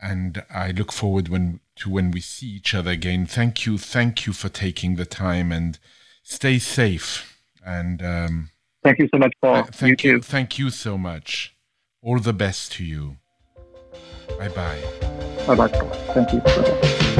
and 0.00 0.42
I 0.52 0.72
look 0.72 0.92
forward 0.92 1.28
when 1.28 1.60
to 1.76 1.90
when 1.90 2.10
we 2.10 2.20
see 2.20 2.46
each 2.46 2.74
other 2.74 2.90
again. 2.90 3.26
Thank 3.26 3.66
you, 3.66 3.78
thank 3.78 4.26
you 4.26 4.32
for 4.32 4.48
taking 4.48 4.96
the 4.96 5.06
time, 5.06 5.52
and 5.52 5.78
stay 6.22 6.58
safe. 6.58 7.38
And 7.64 8.02
um, 8.02 8.50
thank 8.82 8.98
you 8.98 9.08
so 9.12 9.18
much, 9.18 9.32
Paul. 9.40 9.64
thank 9.64 10.02
you, 10.04 10.12
you, 10.12 10.20
thank 10.20 10.58
you 10.58 10.70
so 10.70 10.98
much. 10.98 11.54
All 12.02 12.18
the 12.18 12.32
best 12.32 12.72
to 12.72 12.84
you. 12.84 13.16
Bye 14.38 14.48
bye. 14.48 14.80
Bye 15.46 15.54
bye. 15.54 15.68
Thank 16.14 16.32
you. 16.32 16.40
Bye-bye. 16.40 17.10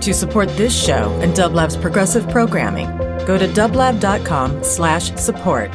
To 0.00 0.14
support 0.14 0.48
this 0.50 0.72
show 0.72 1.18
and 1.20 1.34
Dublab's 1.34 1.76
progressive 1.76 2.28
programming, 2.28 2.86
go 3.26 3.36
to 3.36 3.48
dublab.com 3.48 4.62
slash 4.62 5.12
support. 5.16 5.72